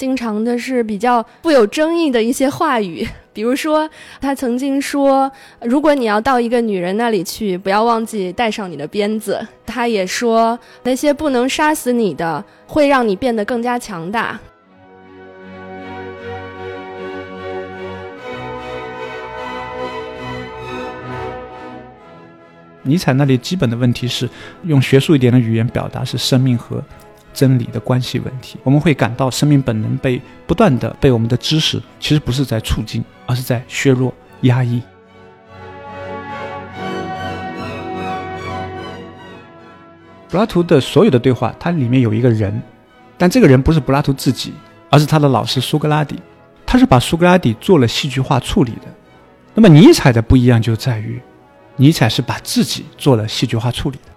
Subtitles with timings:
[0.00, 3.86] 经常的是比较富有争议的一些话语， 比如说
[4.18, 5.30] 他曾经说，
[5.60, 9.46] 如果你要到一个女人那里去，不要忘记带上你的鞭子。
[9.66, 14.40] 他也说，那些不能杀死你的，会让你变得更加强大。
[22.80, 24.26] 尼采那里基本的问题是
[24.62, 26.82] 用学术一点的语言表达是生命和
[27.32, 28.58] 真理的关系问题。
[28.62, 34.12] 我们会感到生命本能被不断的被我们的知识，其实不是在促进，而是在削弱、
[34.42, 34.82] 压抑。
[40.28, 42.62] 柏拉图的所有的对话，它里面有一个人，
[43.18, 44.52] 但这个人不是柏拉图自己，
[44.88, 46.16] 而是他的老师苏格拉底。
[46.64, 48.82] 他是把苏格拉底做了戏剧化处理的。
[49.54, 51.20] 那么尼采的不一样就在于。
[51.74, 54.09] 尼采是把自己做了戏剧化处理的。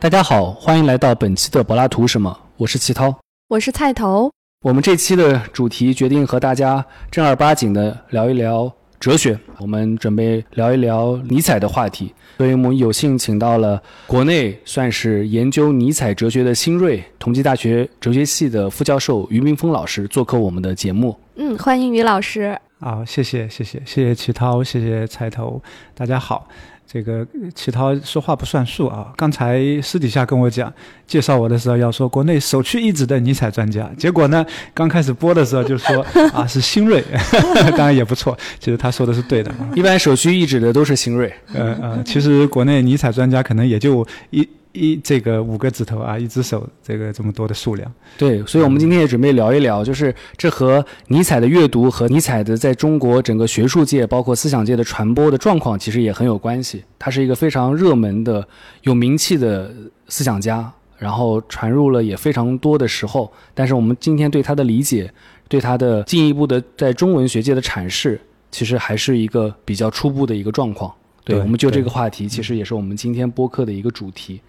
[0.00, 2.38] 大家好，欢迎来到本期的柏拉图什么？
[2.56, 3.12] 我是齐涛，
[3.48, 4.30] 我是菜头。
[4.60, 12.14] 我们这期的主题决定和大家正儿八经的聊一聊哲学，我们准备聊一聊尼采的话题。
[12.36, 21.18] 所以我们有幸请到了国内算是研究尼采哲学的新锐，同济大学哲学系的副教授于明峰老师做客我们的节目。
[21.34, 22.56] 嗯，欢迎于老师。
[22.78, 25.60] 好，谢谢，谢谢，谢谢齐涛，谢谢菜头，
[25.96, 26.46] 大家好。
[26.90, 29.12] 这个齐涛说话不算数啊！
[29.14, 30.72] 刚才私底下跟我讲，
[31.06, 37.04] 介绍我的时候要说国内首屈一指的尼采专家，结果呢，刚开始播的时候就说 啊是新锐，
[37.76, 38.34] 当然也不错。
[38.58, 41.30] 其实他说的是对的，一般首屈一指的都是新锐。
[41.52, 44.48] 呃呃，其实国内尼采专家可能也就一。
[44.78, 47.92] 一这个五个指头啊，一只手，这个这么多的数量。
[48.16, 56.84] 对，所以我们今天也准备聊一聊，就是这和尼采的阅读和尼采的在中国整个学术界，包括思想界的传播的状况，其实也很有关系。
[56.98, 58.46] 他是一个非常热门的、
[58.82, 59.72] 有名气的
[60.08, 63.32] 思想家，然后传入了也非常多的时候。
[63.54, 65.12] 但是我们今天对他的理解，
[65.48, 70.92] 对他的进一步的在中文学界的阐释，其实还是一个比较初步的一个状况。
[71.24, 74.40] 对，我们就这个话题，其实也是我们今天播客的一个主题。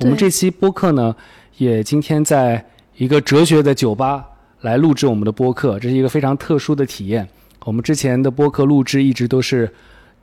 [0.00, 1.14] 我们这期播客呢，
[1.58, 2.64] 也今天在
[2.96, 4.24] 一个哲学的酒吧
[4.62, 7.28] 来录制我们的播客，这是一个非常特殊的体验。
[7.64, 9.72] 我们之前的播客录制一直都是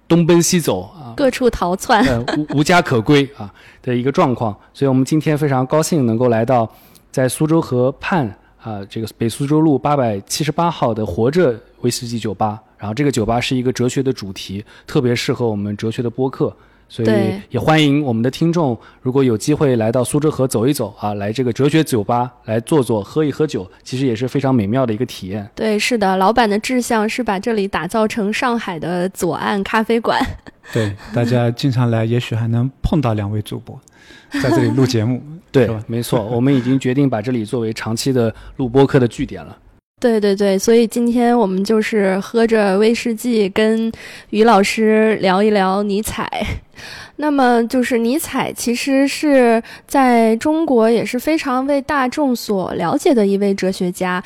[0.07, 2.03] 东奔西走啊，各处逃窜，
[2.37, 4.55] 无无家可归啊的一个状况。
[4.73, 6.69] 所以我们今天非常高兴能够来到
[7.11, 8.27] 在苏州河畔
[8.61, 12.59] 啊，这个北苏州路八百七十八号的活着威士忌酒吧。
[12.77, 16.55] 然后这个酒吧是一个哲学的主题，特别适合我们哲学的播客。
[16.89, 17.09] 所以
[17.51, 25.47] 也欢迎我们的听众，如果有机会来到苏州河走一走啊，来这个哲学酒吧来坐坐、喝一喝酒，其实也是非常美妙的一个体验。
[25.53, 30.19] 对，是的，老板的志向是把这里打造成上海的左岸咖啡馆。
[30.73, 33.79] 对，大家经常来，也许还能碰到两位主播
[34.41, 35.21] 在这里录节目。
[35.51, 39.55] 对，没错，我们已经决定把这里作为长期的录播客的据点了。
[39.99, 43.91] 对对对，所以今天我们就是喝着威士忌，跟
[44.29, 46.29] 于老师聊一聊尼采。
[47.17, 54.23] 那么，就是尼采其实是在中国也是非常为大众所了解的一位哲学家。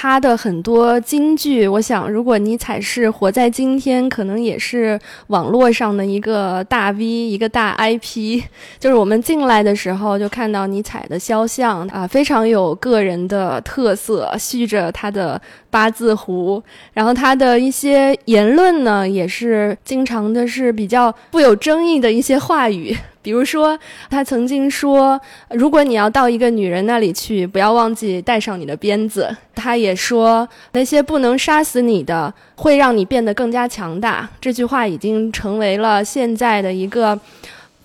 [0.00, 8.40] 他的很多金句，我想，如果尼采是活在今天，可能也是网络上的一个大 V，一个大 IP。
[8.78, 16.62] 就是我们进来的时候就看到尼采的肖像啊，非常有个人的特色，蓄着他的八字胡。
[16.92, 22.96] 然后他的一些言论呢，也是经常的是比较富有争议的一些话语。
[23.28, 23.78] 比如说，
[24.08, 29.36] 他曾经说，如果你要到一个女人那里去，不要忘记带上你的鞭子。
[29.54, 34.26] 他也说，那些不能杀死你的，会让你变得更加强大。
[34.40, 37.20] 这句话已经成为了现在的一个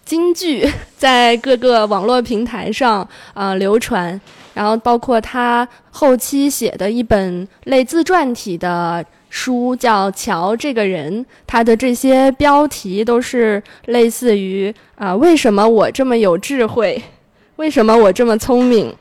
[0.05, 0.65] 金句，
[0.97, 4.21] 在各个网络平台上啊流传。
[4.53, 9.05] 然后，包括他后期写的一本类自传体的。
[9.35, 17.01] 书叫《乔这个人》，他的这些标题都是类似于啊，为什么我这么有智慧？
[17.57, 18.95] 为什么我这么聪明？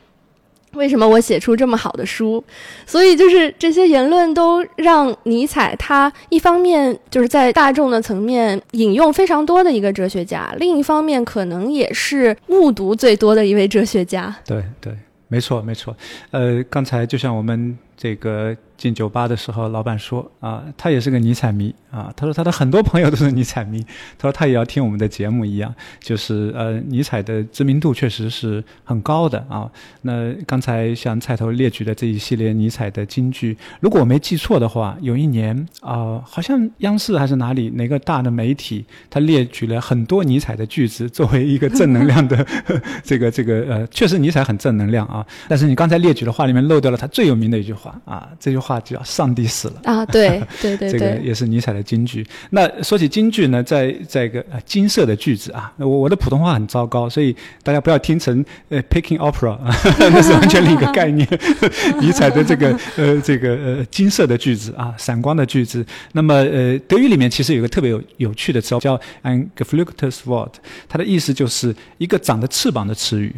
[0.73, 2.43] 为什么我写出这么好的书？
[2.87, 14.35] 所以就是这些言论都让尼采他一方面就是在大众的层面引用非常多的一个哲学家，另一方面可能也是误读最多的一位哲学家。
[14.47, 14.97] 对对，
[15.29, 15.95] 没错没错。
[16.31, 18.57] 呃，刚才就像我们这个。
[18.83, 22.13] 进酒吧的时候，老板说啊，他也是个尼采迷啊。
[22.17, 23.81] 他说他的很多朋友都是尼采迷，
[24.19, 29.71] 他说他也要听我们的节目一样，就是呃，尼采的知名度确实是很高的啊。
[30.01, 42.45] 那刚才像菜头列举的这一系列尼采的金句，如果我没记错的话，有一年啊，好像央视还是哪里哪个大的媒体，他列举了很多尼采的句子作为一个正能量的
[43.05, 45.25] 这个这个呃，确实尼采很正能量啊。
[45.47, 52.27] 但是你刚才列举的话里面漏掉了他最有名的一句话啊，这句话叫“上帝死了”啊，对 对对，这个也是尼采的金句。
[52.51, 59.59] 那说起金句呢，在在一个金色的句子啊，我我的普通话很糟糕，所以大家不要听成呃 picking opera，
[60.11, 61.27] 那是完全另一个概念。
[62.01, 65.85] 尼采的这个呃这个呃金色的句子啊，闪光的句子。
[66.13, 70.53] 那么呃德语里面其实有一个特别有有趣的词叫 ein geflügeltes Wort，
[70.89, 73.35] 它的意思就是一个长着翅膀的词语。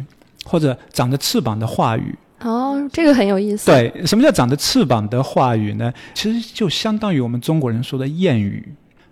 [0.47, 2.13] 或者长着翅膀的话语
[2.45, 3.71] 哦，这个很有意思。
[3.71, 5.91] 对，什么叫长着翅膀的话语呢？
[6.13, 8.63] 其实就相当于我们中国人说的谚语，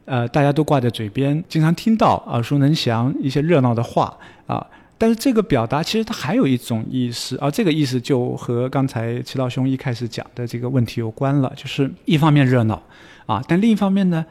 [0.06, 4.16] 呃，大家都挂在嘴边，经常听到，耳熟能详一些热闹的话
[4.46, 4.64] 啊。
[5.00, 12.80] 但是这个表达其实它还有一种意思，而这个意思就和刚才齐道兄一开始讲的这个问题有关了，就是一方面热闹
[13.26, 14.24] 啊，但另一方面呢，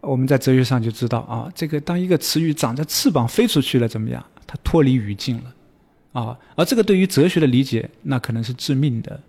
[0.00, 4.22] 我们在哲学上就知道啊，这个当一个词语长着翅膀飞出去了，怎么样？
[4.48, 5.44] 它脱离语境了。
[6.12, 9.20] 啊，而这个对于哲学的理解，那可能是致命的。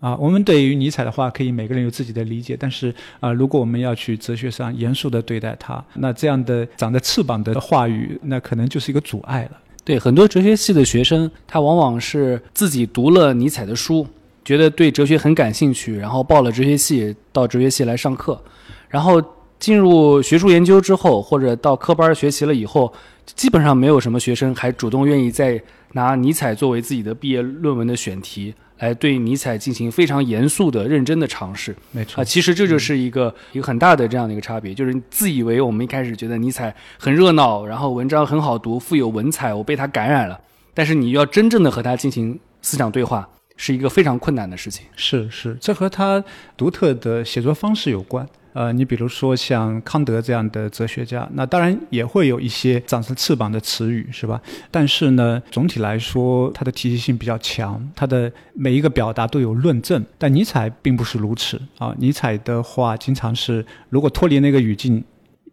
[0.00, 9.58] 啊，我们对于尼采的话，可以每个人有自己的理解，但是啊，如果我们要去哲学上严肃的对待他，那这样的长着翅膀的话语，那可能就是一个阻碍了。
[9.84, 14.04] 对很多哲学系的学生，他往往是自己读了尼采的书，
[14.44, 18.42] 觉得对哲学很感兴趣，然后报了哲学系，到哲学系来上课，
[18.88, 19.22] 然后
[19.60, 22.92] 进入学术研究之后，或者到科班学习了以后，
[23.36, 25.62] 基本上没有什么学生还主动愿意在。
[25.92, 31.74] 拿尼采作为自己的毕业论文的选题，来对尼采进行非常严肃的、认真的尝试。
[31.90, 40.40] 没错啊，其实这就是一个一个很大的这样的一个差别，就是自以为我们一开始觉得尼采很热闹，然后文章很好读，富有文采，我被他感染了。
[40.74, 44.86] 但是你要真正的和他进行思想对话，是一个非常困难的事情。
[44.96, 46.22] 是是，这和他
[46.56, 48.26] 独特的写作方式有关。
[48.54, 54.38] 呃，你比如说像康德这样的哲学家，那当然也会有一些长着翅膀的词语，是吧？
[54.70, 60.04] 但是呢，总体来说，他的体系性比较强，他的每一个表达都有论证。
[60.18, 65.02] 但尼采并不是如此啊，尼采的话经常是，如果脱离那个语境。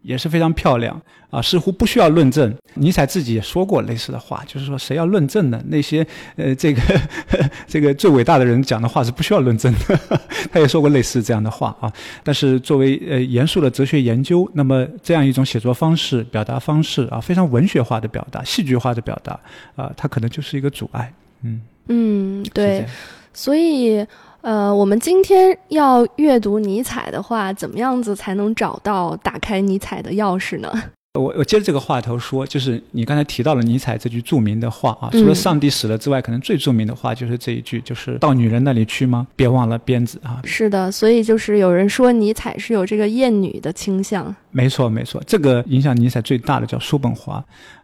[0.02, 1.00] 也是非常漂亮
[1.30, 2.54] 啊，似乎不需要论证。
[2.74, 5.62] 尼采自己也说过类似的话，就是说谁要论证呢？
[5.66, 6.06] 那些
[6.36, 6.80] 呃，这个
[7.68, 10.00] 这个最伟大的人讲的话是不需要论证的。
[10.50, 11.92] 他也说过类似这样的话啊。
[12.24, 19.38] 但是作为呃严肃的哲学研究，那么这样一种写作方式、表达方式啊，非常文学化的表达、戏剧化的表达
[19.76, 21.12] 啊，它可能就是一个阻碍。
[21.42, 22.86] 嗯嗯，对，
[23.32, 24.06] 所以。
[24.42, 30.72] 呃，我们今天要阅读尼采的话，怎么样子才能找到打开尼采的钥匙呢？
[31.18, 39.26] 我我接着这个话头说，就是你刚才提到了尼采这句著名的话啊，除了上帝死了之外，可能最著名的话就是这一句，就是到女人那里去吗？
[39.34, 40.40] 别忘了鞭子啊！
[40.44, 44.32] 是的，所以就是有人说尼采是有这个厌女的倾向。
[44.52, 47.42] 没错，没错，这个影响尼采最大的叫叔本华。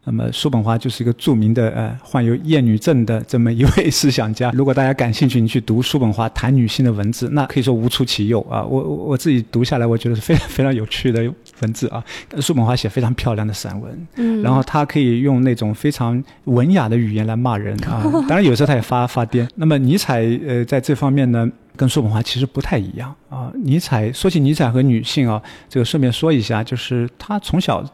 [0.08, 4.52] 那么叔本华就是一个著名的呃患有厌女症的这么一位思想家。
[4.54, 8.62] 如果大家感兴趣，你去读叔本华谈女性的文字，那可以说无出其右啊！
[8.62, 11.29] 我我我自己读下来，我觉得是非常非常有趣的
[11.60, 12.02] 文字啊。
[12.41, 18.02] 叔本华写非常漂亮的散文，嗯，然后他可以用那种非常文雅的语言来骂人啊。
[18.29, 19.48] 当然有时候他也发发癫。
[19.56, 23.52] 那么尼采呃在这方面呢，跟叔本华其实不太一样啊。
[23.54, 27.84] 尼采说起尼采和女性啊，这个顺便说一下，就是他从小。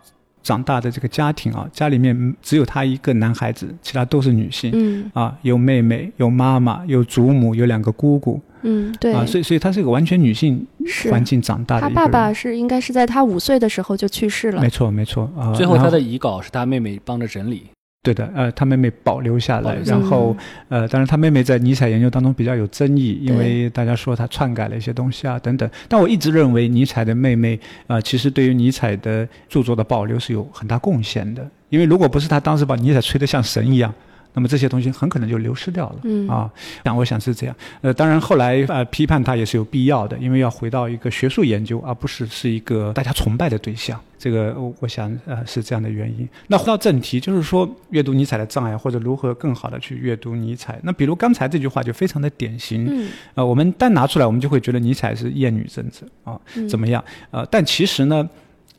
[0.44, 4.72] 长大的这个家庭啊，家里面只有他一个男孩子，其他都是女性。
[4.74, 8.40] 嗯啊，有妹妹，有妈妈，有祖母，有两个姑姑。
[8.62, 10.66] 嗯，对啊，所以所以他是一个完全女性
[11.08, 11.82] 环境长大的。
[11.82, 14.60] 他爸爸是应该是在他五岁的时候就去世了。
[14.60, 17.66] 没错没错啊，最后他的遗稿是他妹妹帮着整理。
[18.02, 20.36] 对的，呃，他妹妹保留下来，然后，
[20.68, 25.70] 呃，当然他妹妹在尼采研究当中比较有争议，因为大家说他篡改了一些东西啊等等。
[25.88, 33.94] 但我一直认为尼采的妹妹呃，其实对于尼采的著作的保留是有很大贡献的，因为如果不是他当时把尼采吹得像神一样。
[34.34, 36.50] 那么这些东西很可能就流失掉了，嗯啊，
[36.82, 37.54] 但我想是这样。
[37.82, 44.00] 呃，当然后来呃批判他也是有必要的，因为要回到一个学术研究，而不是是一个大家崇拜的对象。
[44.18, 46.26] 这个我我想呃是这样的原因。
[46.46, 50.78] 那回到正题，就是说阅读尼采的障碍，或者如何更好的去阅读尼采。
[50.82, 57.04] 那比如刚才这句话就非常的典型，嗯，呃，我们单拿出来，我们就会觉得尼采是厌女政治啊，怎么样？
[57.32, 58.26] 呃，但其实呢，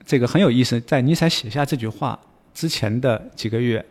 [0.06, 2.18] 这个很有意思，在尼采写下这句话
[2.54, 3.86] 之前的几个月。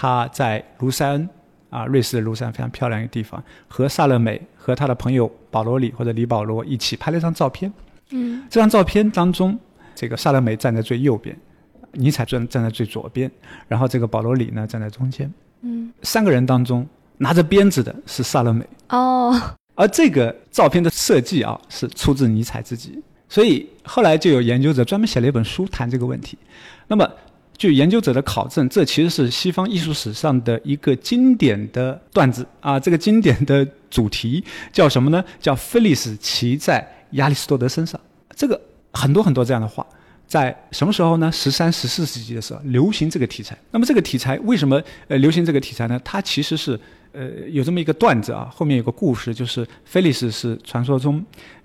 [0.00, 1.28] 他在卢塞恩
[1.70, 7.72] 啊，瑞士的庐山非常漂亮一个地方，和萨勒美和他的朋友保罗里或者李保罗一起拍了一张照片。
[8.10, 9.58] 嗯这张照片当中，
[9.96, 11.36] 这个萨勒美站在最右边，
[11.90, 13.28] 尼采站站在最左边，
[13.66, 15.28] 然后这个保罗里呢站在中间。
[15.62, 16.86] 嗯三个人当中
[17.16, 19.34] 拿着鞭子的是萨勒美，哦
[19.74, 26.38] 而这个照片的设计啊是出自尼采自己，所以后来就有研究者专门写了一本书谈这个问题。
[26.86, 27.10] 那么，
[27.58, 32.78] 据研究者的考证，这其实是西方艺术史上的一个经典的段子啊。
[32.78, 35.22] 这个经典的主题叫什么呢？
[35.40, 38.00] 叫菲利斯骑在亚里士多德身上。
[38.36, 38.58] 这个
[38.92, 39.84] 很多很多这样的话，
[40.28, 41.32] 在什么时候呢？
[41.32, 43.58] 十三、十四世纪的时候流行这个题材。
[43.72, 46.00] 那么这个题材为什么呃流行这个题材呢？
[46.04, 46.78] 它其实是
[47.10, 51.20] 呃有这么一个段子啊，后面有个故事，就是菲利斯是传说中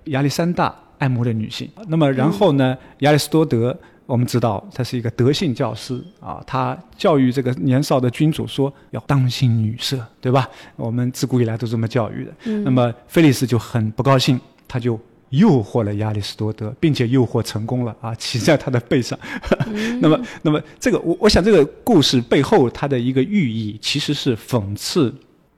[0.05, 1.69] 亚历山大爱慕的女性。
[1.87, 10.49] 那么然后呢，亚里士多德我们知道他是一个德性教师啊，他教育这个年少的君主说要当心女色，对吧？
[10.75, 12.31] 我们自古以来都这么教育的。
[12.45, 19.17] 嗯那么菲利斯就很不高兴，他就诱惑了亚里士多德，并且诱惑成功了啊， 骑在他的背上。
[20.01, 25.13] 那么，那么这个我我想这个故事背后它的一个寓意其实是讽刺。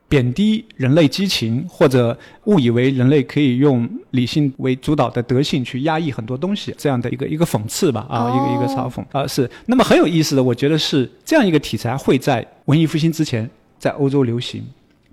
[0.07, 9.49] 贬低人类激情，或者误以为人类可以用理性为主导的德性去压抑很多东西，这样的一个一个讽刺吧，啊，一个一个嘲讽啊，是。
[9.65, 14.63] 那么很有意思的，我觉得是这样一个题材会在文艺复兴之前在欧洲流行，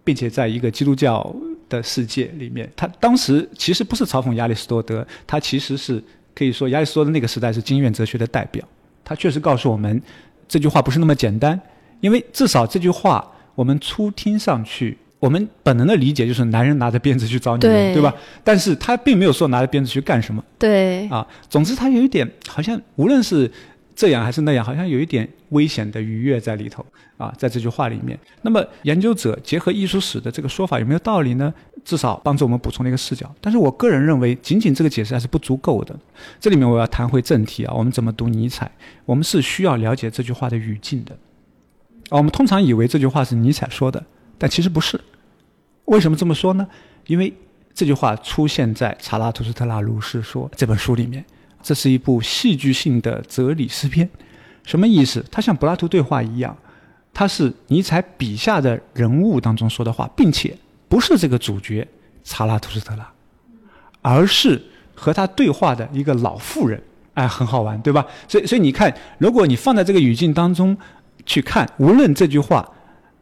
[0.04, 1.34] 并且在一个基督教
[1.70, 6.02] 的世界里面，他当时其实不是嘲讽亚里士多德，他其实是
[6.34, 8.62] 可以说亚里士多德那个时代是经验哲学的代表，
[9.02, 10.00] 他确实告诉我们
[10.46, 11.58] 这句话不是那么简单，
[12.00, 14.98] 因为至少这句话我们初听上去。
[15.18, 18.12] 我们本能的理解就是男人拿着鞭子去找女人，对对吧？
[18.42, 21.24] 但是他并没有说拿着鞭子去干什么对啊。
[21.48, 23.48] 总之，他有一点好像无论是
[23.94, 26.84] 这样还是那样，好像有一点危险的愉悦在里头
[27.18, 28.18] 啊，在这句话里面。
[28.40, 31.54] 那么，研究者结合艺术史的这个说法有没有道理呢？
[31.84, 33.32] 至少帮助我们补充了一个视角。
[33.40, 35.94] 但是我个人认为，仅仅这个解释还是不足够的。
[36.40, 38.68] 这里面我要谈回正题啊，我们怎么读尼采？
[39.04, 41.16] 我们是需要了解这句话的语境的。
[42.12, 44.04] 啊，我们通常以为这句话是尼采说的，
[44.36, 45.00] 但其实不是。
[45.86, 46.68] 为什么这么说呢？
[47.06, 47.32] 因为
[47.72, 51.24] 这句话出现在《查拉图斯特拉如是说》这本书里面，
[51.62, 54.08] 这是一部戏剧性的哲理诗篇。
[54.62, 55.24] 什么意思？
[55.30, 56.54] 它像柏拉图对话一样，
[57.14, 60.54] 它是尼采笔下的人物当中说的话，并且
[60.88, 61.88] 不是这个主角
[62.22, 63.10] 查拉图斯特拉，
[64.02, 64.62] 而是
[64.94, 66.80] 和他对话的一个老妇人。
[67.14, 68.06] 哎，很好玩，对吧？
[68.28, 70.76] 所以，所以你看，如果你放在这个语境当中
[71.24, 72.68] 去看，无论这句话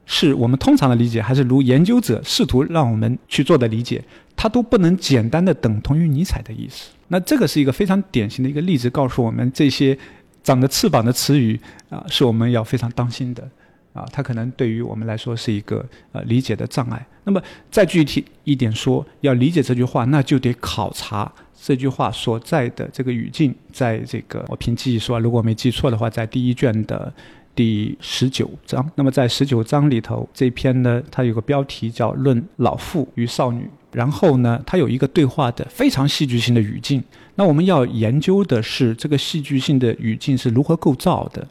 [0.06, 4.02] 是我们通常的理解，还是如研究者试图让我们去做的理解，
[4.34, 6.90] 它都不能简单的等同于尼采的意思。
[7.08, 9.96] 那这个是一个非常典型的一个例子，告诉我们这些
[10.42, 11.58] 长着翅膀的词语
[11.90, 13.48] 啊，是我们要非常当心的
[13.92, 17.06] 啊，它可能对于我们来说是一个呃理解的障碍。
[17.24, 17.40] 那么
[17.70, 21.30] 再具体一点说，要理解这句话，那就得考察
[21.62, 27.12] 这句话所在的这个语境，在这个我凭记忆说，如果没记错的话，在第一卷的。
[27.60, 37.04] 第十九章，那么在十九章里头，这篇呢，它有个标题叫《论老妇与少女》，然后呢，它有一个对话的非常戏剧性的语境。
[37.34, 41.46] 那我们要研究的是这个戏剧性的语境是如何构造的。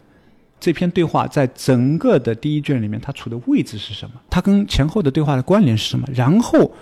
[0.59, 4.15] 这篇对话在整个的第一卷里面，它处的位置是什么？
[4.31, 6.07] 它跟前后的对话的关联是什么？
[6.11, 6.73] 然后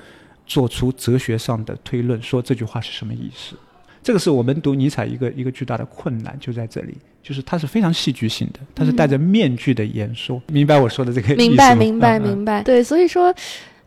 [0.46, 3.58] 做出哲学上的推论，说这句话是什么意思。
[4.02, 10.42] 这个是我们读尼采一个一个巨大的困难，就在这里，就是它是非常戏剧性的，它是戴着面具的演说。
[10.48, 11.48] 明白我说的这个意思吗？
[11.48, 12.64] 明白明白明白。
[12.64, 13.34] 对，所以说。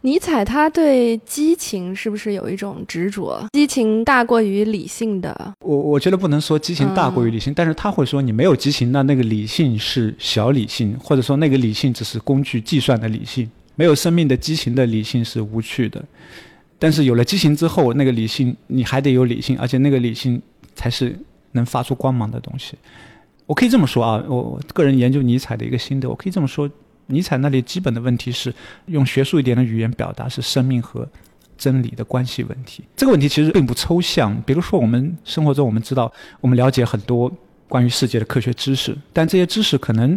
[0.02, 3.46] 尼采他对激情是不是有一种执着？
[3.52, 5.54] 激情大过于理性的。
[5.62, 16.02] 我我觉得不能说激情大过于理性，但是他会说你没有激情，那那个理性是小理性，或者说那个理性只是工具计算的理性，没有生命的激情的理性是无趣的。
[16.80, 20.42] 但是有了激情之后，那个理性你还得有理性，而且那个理性
[20.74, 21.16] 才是
[21.52, 22.74] 能发出光芒的东西。
[23.46, 26.68] 我可以这么说啊，我个人研究尼采的一个心得，我可以这么说。
[27.06, 28.54] 尼采那里基本的问题是
[28.86, 31.08] 用学术一点的语言表达是生命和
[31.58, 32.84] 真理的关系问题。
[32.96, 34.40] 这个问题其实并不抽象。
[34.46, 37.30] 比如说，我们生活中我们知道，我们了解很多
[37.68, 40.16] 关于世界的科学知识，但这些知识可能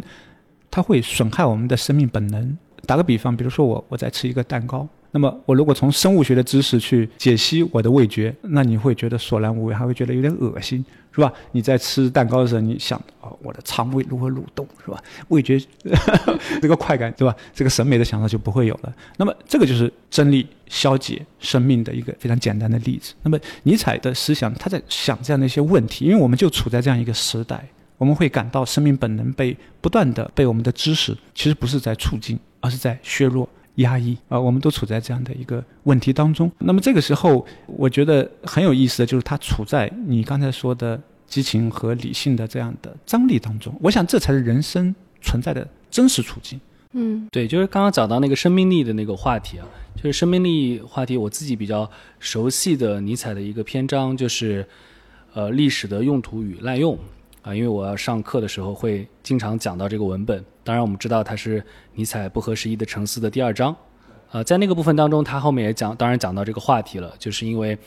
[0.69, 2.57] 它会损害我们的生命本能。
[2.85, 10.83] 打个比方，比如说我我在吃一个蛋糕，那么我如果从生物学的知识去解析我的味觉，那你会觉得索然无味，还会觉得有点恶心。
[11.15, 11.31] 是吧？
[11.51, 14.99] 你在吃蛋糕的时候，你想哦，我的肠胃如何蠕动，是吧？
[15.27, 15.61] 味觉
[16.59, 17.35] 这个快感，对吧？
[17.53, 18.91] 这个审美的享受就不会有了。
[19.17, 23.13] 那么，这个就是真理消解生命的一个非常简单的例子。
[23.21, 27.63] 那么，尼采的思想，他在想这样的一些问题，因为我们就处在这样一个时代，
[27.99, 33.47] 我们会感到生命本能被不断的被我们的知识，其实不是在促进，而是在削弱。
[33.75, 36.51] 压抑啊，我们都处在这样的一个问题当中。
[36.59, 43.73] 那么这个时候，我觉得很有意思的就是他处在你刚才说的激情和理性的这样的张力当中。
[43.81, 46.59] 我想这才是人生存在的真实处境。
[46.95, 49.65] 嗯，对，就是刚刚讲到那个生命力的那个话题啊，
[49.95, 51.89] 就是生命力话题，我自己比较
[52.19, 54.63] 熟悉的尼采的一个篇章就是，
[55.33, 56.95] 呃，历史的用途与滥用
[57.43, 60.43] 啊，因为我要上课的时候会经常讲到这个文本。
[60.63, 63.75] 当然，我们知道它是尼采不合时宜的沉思的第二章，
[64.31, 67.77] 呃，在那个部分当中，他后面也讲，当然讲到这个话题了，就是因为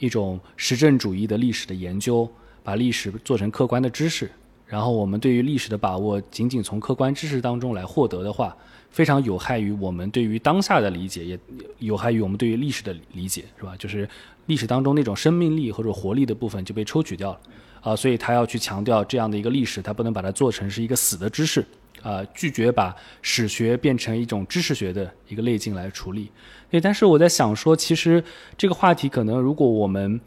[0.00, 2.28] 一种实证主义的历史的研究，
[2.64, 4.28] 把历史做成客观的知识。
[4.66, 8.56] 然后我们对于历史的把握，仅仅从客观知识当中来获得的话，
[8.90, 11.38] 非常有害于我们对于当下的理解，也
[11.78, 13.76] 有害于我们对于历史的理解，是吧？
[13.78, 14.08] 就是
[14.46, 17.40] 历史当中那种生命力或者活力的部分就被抽取掉了，
[17.84, 21.64] 啊，所以他要去强调这样的一个历史，他不能把它做成是一个死的知识，
[22.02, 26.32] 啊，拒绝把史学变成一种知识学的一个类径来处理。
[26.68, 28.24] 对，但是我在想说，其实
[28.58, 30.20] 这个话题可能如果我们。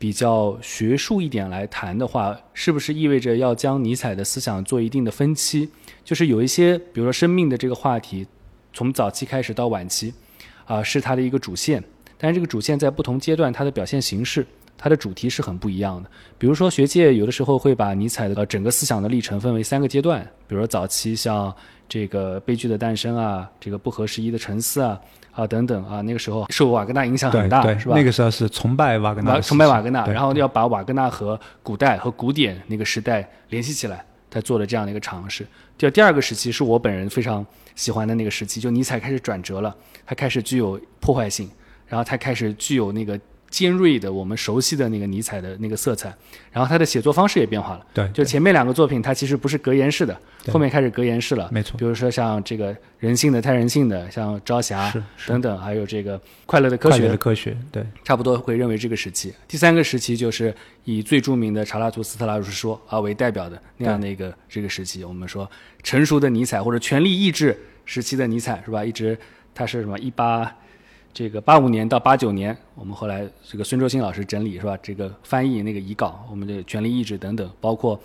[0.00, 5.68] 比较学术一点来谈的话，是不是意味着要将尼采的思想做一定的分期？
[6.02, 8.26] 就是有一些，比如说生命的这个话题，
[8.72, 10.14] 从早期开始到晚期，
[10.64, 11.84] 啊，是它的一个主线。
[12.16, 14.46] 但是这个主线在不同阶段，它的表现形式、
[14.82, 16.08] 它的主题是很不一样的。
[16.38, 21.54] 比如说学界有的时候会把尼采的呃整个思想的历程分为三个阶段，比如说早期像
[21.86, 24.98] 这个悲剧的诞生啊，这个不合时宜的沉思啊。
[25.32, 27.94] 啊，等等啊，那个时候受瓦格纳影响很大，是吧？
[27.94, 35.46] 那个时候是崇拜瓦格纳，崇拜瓦格纳，然后要把瓦格纳和古代和古典那个时代联系起来，他做了这样的一个尝试。
[35.78, 37.46] 第二第二个时期是我本人非常
[37.76, 41.48] 喜欢的那个时期，就尼采开始转折了，他开始具有破坏性，
[41.86, 43.18] 然后他开始具有那个。
[43.50, 46.14] 尖锐的，我们熟悉的那个尼采的那个色彩，
[46.52, 47.84] 然后他的写作方式也变化了。
[47.92, 50.16] 对，就前面两个作品，他其实不是格言式的，
[50.52, 51.48] 后面开始格言式了。
[51.52, 51.76] 没错。
[51.76, 54.88] 比如说像这个人性的太人性的，像《朝霞》
[55.26, 56.16] 等等，还有这个
[56.46, 56.96] 《快乐的科学》。
[56.98, 59.34] 快乐的科学，对，差不多会认为这个时期。
[59.48, 65.02] 第三个时期就是以最著名的《查拉图斯特拉如是说》啊为代表的那样的一个这个时期。
[65.02, 65.50] 我们说
[65.82, 68.84] 成熟的尼采或者权力意志时期的尼采是吧？
[68.84, 69.18] 一直
[69.52, 70.56] 他是什么一八。
[71.12, 74.76] 这个八五年到八九年，我们后来这个孙周新老师整理是吧？
[74.80, 78.00] 这个翻译那个遗稿，我们的权力意志等等，包括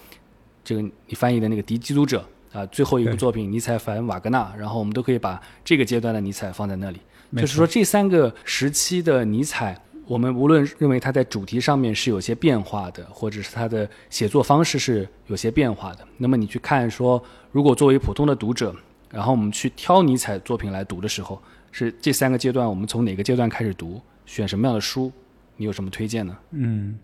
[0.63, 2.25] 这个你翻译的那个《敌基督者》
[2.57, 6.99] 啊，最后一部作品尼采反瓦格纳，然后我们都可以把这个阶段的尼采放在那里。
[7.35, 18.75] 就是说这三个时期的尼采，我们无论认为他在主题上面是有些变化的，或者是他的写作方式是有些变化的，那么你去看说，如果作为普通的读者，
[19.11, 21.39] 然后我们去挑尼采作品来读的时候。
[21.77, 24.01] 是这三个阶段，我们从哪个阶段开始读？
[24.25, 25.11] 选什么样的书？
[25.57, 26.37] 你有什么推荐呢？
[26.51, 26.97] 嗯。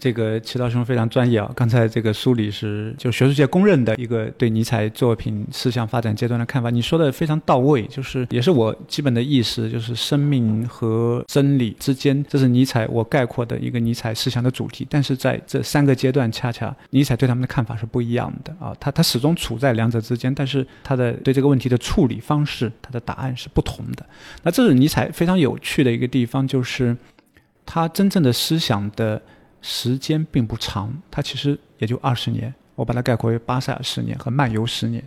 [0.00, 1.50] 这个齐道兄非常专业啊！
[1.56, 14.86] 刚才这个梳理是就学术界公认的一个对尼采作品思想发展阶段的看法，你说的非常到位，就是也是我基本的意思，就是生命和真理之间，这是尼采我概括的一个尼采思想的主题。
[14.88, 18.72] 但是在这三个阶段，恰恰尼采对他们的看法是不一样的啊！
[18.78, 24.06] 他他始终处在两者之间，但是他的对这个问题的处理方式，他的答案是不同的。
[24.44, 26.96] 那这是尼采非常有趣的一个地方，就是
[27.68, 29.20] 他真正的思想的。
[29.60, 32.54] 时间并不长，他其实也就二十年。
[32.76, 35.02] 我把它概括为巴塞尔十年和漫游十年，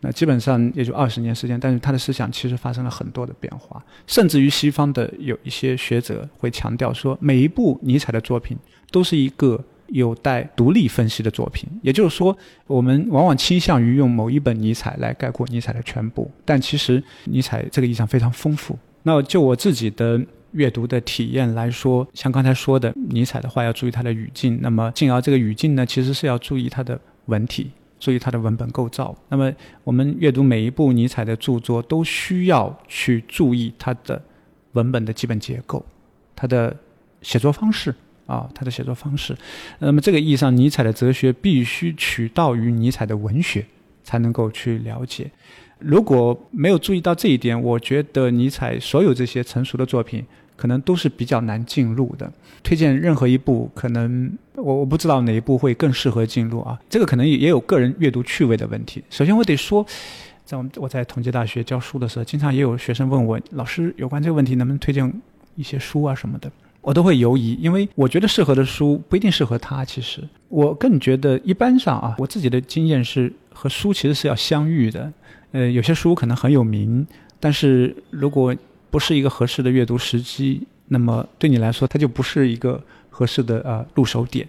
[0.00, 1.58] 那基本上也就二十年时间。
[1.58, 8.56] 但是他的思想其实发生了很多的变化，甚至于西方的有一些学者会强调说，每一部尼采的作品
[8.92, 11.68] 都是一个有待独立分析的作品。
[11.82, 18.78] 也就是说，我们往往倾向于用某一本尼采来概括尼采的全部，但其实尼采这个意象非常丰富。
[19.02, 20.24] 那就我自己的。
[20.52, 29.16] 阅读的体验来说，像刚才说的，尼采的话要注意他的语境，那么进而这个语境呢，其实是要注意他的文体，注意他的文本构造。
[29.28, 29.52] 那么
[29.84, 34.22] 我们阅读每一部尼采的著作，都需要去注意他的
[34.72, 35.84] 文本的基本结构，
[36.34, 36.74] 他的
[37.20, 37.94] 写作方式
[38.26, 39.36] 啊，他的写作方式。
[39.78, 43.66] 那么这个意义上，尼采的哲学必须取道于尼采的文学，
[44.02, 45.30] 才能够去了解。
[45.78, 50.24] 如果没有注意到这一点，我觉得尼采所有这些成熟的作品
[50.58, 52.30] 可能都是比较难进入的。
[52.62, 56.78] 推荐任何一部，可能我我不知道哪一部会更适合进入啊。
[56.90, 59.02] 这个可能也也有个人阅读趣味的问题。
[59.08, 59.86] 首先，我得说，
[60.44, 65.10] 在我们我在同济大学教书的时候，经常也有学生问我，老师有关这个问题能不能推荐
[65.54, 66.50] 一些书啊什么的，
[66.82, 69.84] 我都会犹疑，因为我觉得适合的书不一定适合他。
[69.84, 75.10] 其实，我更觉得一般上啊，我自己的经验是和书其实是要相遇的。
[75.52, 77.06] 呃，有些书可能很有名，
[77.40, 78.54] 但是如果
[78.90, 84.48] 不是一个合适的阅读时机，那么对你来说，它就不是一个合适的呃入手点。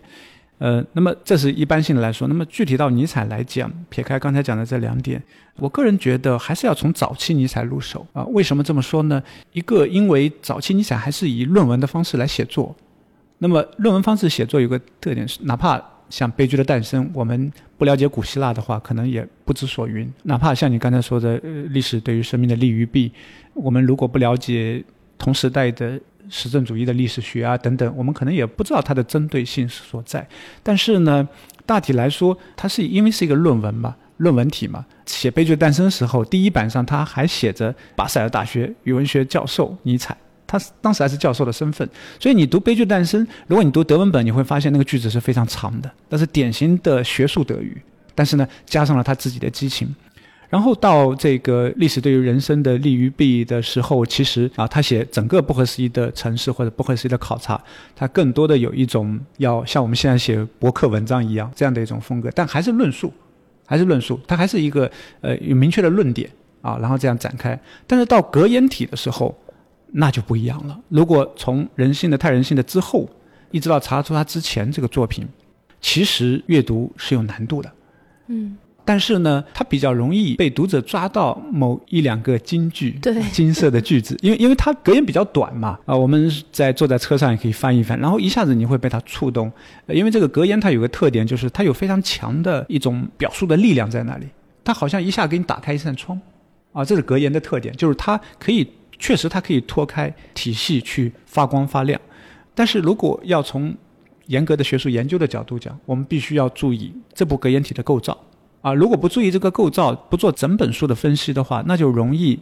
[0.60, 5.24] 呃，那么这是一般性的来说，那么具体到尼采来讲，撇开刚才讲的这两点，
[5.56, 8.26] 我个人觉得还是要从早期尼采入手啊。
[8.26, 9.24] 为什么这么说呢？
[9.54, 12.76] 一个，因为早期尼采还是以论文的方式来写作，
[13.38, 21.38] 那么论文方式写作有个特点是，哪怕像《悲剧的诞生》，我们不了解古希腊的话，可能也不知所云；哪怕像你刚才说的，
[21.70, 23.12] 历史对于生命的利与弊，
[23.54, 24.84] 我们如果不了解
[25.18, 26.00] 同时代的。
[26.32, 30.28] 实证主义的历史学啊，等等，我们可能也不知道它的针对性所在。
[30.62, 31.28] 但是呢，
[31.66, 34.86] 大体来说，它是因为是一个论文嘛，论文体嘛。
[35.08, 40.16] 写《悲剧诞生》时候，第一版上他还写着巴塞尔大学语文学教授尼采，
[40.50, 41.88] 他当时还是教授的身份。
[42.20, 47.80] 所以你读《悲剧诞生》，如果你读德文本，你会发现那个句子是非常长的，那是典型的学术德语。
[48.16, 49.96] 但是呢，加上了他自己的激情。
[50.50, 57.62] 然后到这个历史对于人生的利与弊的时候，其实啊，他写整个不合时宜的城市或者不合时宜的考察，
[57.96, 63.14] 他更多的有一种要像我们现在写博客文章一样这样的一种风格，但还是论述，
[63.68, 64.90] 还是论述，它还是一个
[65.22, 66.28] 呃有明确的论点
[66.64, 67.58] 啊，然后这样展开。
[67.86, 69.40] 但是到格言体的时候，
[69.92, 70.80] 那就不一样了。
[70.90, 73.10] 如果从人性的太人性的之后，
[73.52, 75.28] 一直到查出他之前这个作品，
[75.82, 77.72] 其实阅读是有难度的，
[78.28, 78.58] 嗯。
[78.86, 89.52] 但是呢，它比较容易被读者抓到某一两个金句，对，金色的句子，因为因为它格言比较短嘛，啊，我们在坐在车上也可以翻一翻，然后一下子你会被它触动，
[89.90, 94.26] 因为这个格言它有个特点，就是它有非常强的一种表述的力量在那里，
[94.64, 96.20] 它好像一下给你打开一扇窗，
[96.72, 98.68] 啊，这是格言的特点，就是它可以
[99.00, 102.00] 确实它可以脱开体系去发光发亮，
[102.54, 103.74] 但是如果要从
[104.28, 108.16] 严格的学术研究的角度讲，我们必须要注意这部格言体的构造。
[108.62, 112.38] 啊，如果不注意这个构造，不做整本书的分析的话，那就容易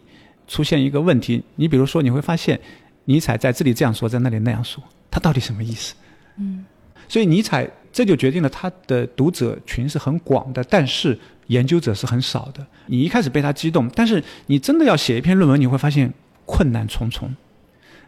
[0.48, 1.44] 出现一个问题。
[1.58, 2.60] 你比如说，你会发现，
[3.06, 5.94] 尼采在这里这样说，在那里那样说，他到底什么意思？
[6.40, 6.66] 嗯，
[7.08, 11.18] 所以尼采这就决定了他的读者群是很广的，但是
[11.48, 12.66] 研究者是很少的。
[12.88, 16.12] 你一开始被他激动，但是你真的要写一篇论文，你会发现
[16.48, 17.30] 困难重重。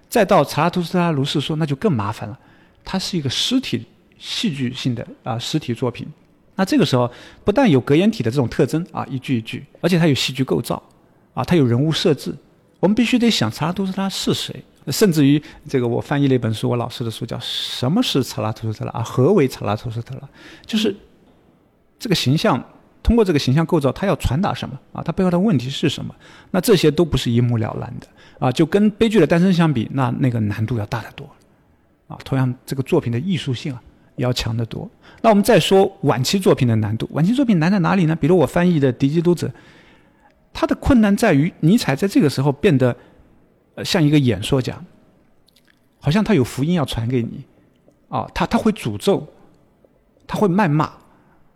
[0.10, 2.40] 再到查拉图斯特拉如是说，那就更麻烦了。
[2.84, 3.86] 它是一个实体
[4.18, 6.08] 戏剧性的啊实体作品。
[6.56, 7.12] 那这个时候，
[7.46, 10.82] 不但有格言体的这种特征啊，一句一句，而且它有戏剧构造，
[11.36, 12.36] 啊，它有人物设置。
[12.80, 19.04] 我们必须得想查拉图斯特拉是谁，甚至于这个我翻译了一本书，我老师的书叫《什么是查拉图斯特拉》啊？
[19.04, 20.28] 何为查拉图斯特拉？
[20.66, 20.96] 就是
[22.00, 22.64] 这个形象，
[23.04, 25.04] 通过这个形象构造，它要传达什么啊？
[25.04, 26.16] 它背后的问题是什么？
[26.52, 28.08] 那这些都不是一目了然的
[28.40, 28.52] 啊！
[28.52, 31.30] 就跟悲剧的诞生相比，那那个难度要大得多
[32.08, 32.18] 啊！
[32.24, 33.82] 同样，这个作品的艺术性啊
[34.16, 34.24] 也。
[34.26, 34.90] 要强得多。
[35.22, 38.14] 那我们再说晚期作品的难度，晚期作品难在哪里呢？
[38.14, 39.48] 比如我翻译的《敌基督者》，
[40.52, 42.94] 它的困难在于尼采在这个时候变得，
[43.76, 44.78] 呃，像一个演说家，
[46.02, 47.46] 好像他有福音要传给你，
[48.10, 49.26] 啊，他他会诅咒，
[50.28, 50.92] 他会谩骂，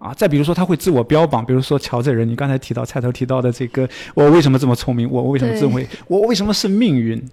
[0.03, 5.09] 啊，再比如说他会自我标榜，比如说乔这人，你刚才提到菜头提到的这个，我为什么这么聪明？
[5.09, 7.23] 我为什么这么我为什么是命运？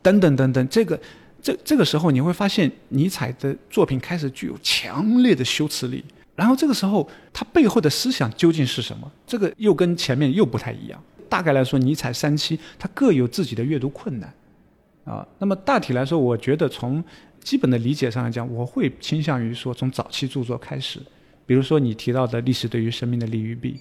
[0.00, 0.98] 等等等等，这个。
[1.42, 6.04] 这这个时候你会发现，尼采的作品开始具有强烈的修辞力。
[6.34, 9.08] 然后这个时候，他背后的思想究竟是什么？
[9.24, 11.00] 这个又跟前面又不太一样。
[11.28, 14.34] 大概来说，尼采三期他各有自己的阅读困难，
[15.04, 17.04] 啊，那么大体来说，我觉得从
[17.44, 20.98] 基本的理解上来讲，我会倾向于说从早期著作开始。
[21.46, 23.80] 比如说你提到的历史对于生命的利与弊，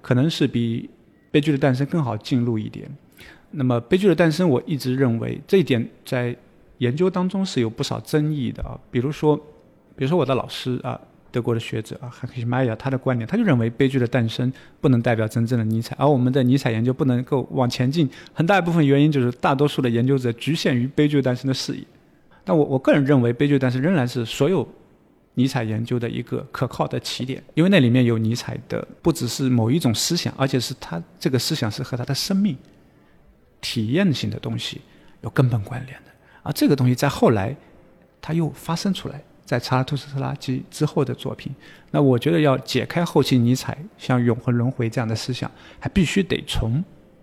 [0.00, 0.88] 可能是比
[1.30, 2.88] 悲剧的诞生更好进入一点。
[3.50, 6.36] 那么悲剧的诞生，我一直认为这一点在。
[6.78, 9.36] 研究当中是有不少争议的啊，比如说，
[9.96, 10.96] 比如说我的老师啊，
[11.32, 21.82] 德国的学者啊，汉克迈亚，他的观点，他就认为悲剧的诞生不能代表真正的尼采，而我们的尼采研究不能够往前进，很大一部分原因就是大多数的研究者局限于悲剧诞生的视野。
[22.44, 24.64] 但我我个人认为，悲剧诞生仍然是所有
[25.38, 32.58] 尼采研究的一个可靠的起点，因为那里面有尼采的不只是某一种思想，而且是他这个思想是和他的生命
[33.60, 34.80] 体验性的东西
[35.20, 36.10] 有根本关联的。
[36.42, 37.54] 而，这个东西在后来，
[38.20, 41.54] 它又发生出来，在查拉图斯特拉基之后的作品。
[41.92, 45.48] 那我觉得要解开后期尼采像永恒轮回这样的思想，
[45.78, 46.82] 还必须得从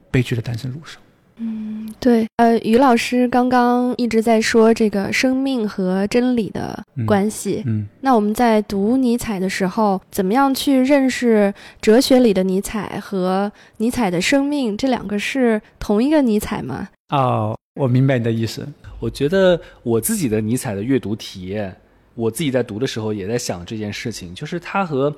[0.09, 0.99] 悲剧的诞生入手。
[1.37, 2.25] 嗯，对。
[2.37, 7.63] 呃，于老师刚刚一直在说这个生命和真理的关系。
[7.65, 7.85] 嗯。
[8.01, 14.77] 那我们在读尼采的时候，怎么样去认识哲学里的尼采和尼采的生命？
[14.77, 16.89] 这两个是同一个尼采吗？
[17.09, 18.67] 哦，我明白你的意思。
[18.99, 21.75] 我觉得我自己的尼采的阅读体验，
[22.15, 25.13] 我自己在读的时候也在想这件事情，就是他和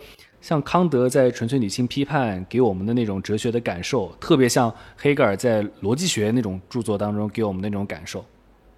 [0.47, 8.23] 像康德在《纯粹理性批判》给我们的那种哲学的感受，特别像黑格尔在《逻辑学》那种著作当中给我们那种感受。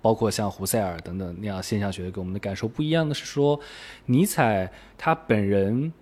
[0.02, 3.60] 包括像胡塞尔等等那样现象学给我们的感受不一样的是说，
[4.08, 5.94] 尼采他本人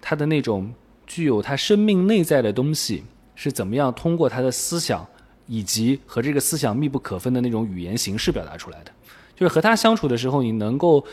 [0.00, 0.72] 他的那种
[1.08, 3.02] 具有他生命内在的东西
[3.34, 5.04] 是怎么样通过他的思想
[5.48, 8.92] 以及和这个思想密不可分的那种语言形式表达出来的，
[9.34, 11.04] 就是和他相处的时候，你能够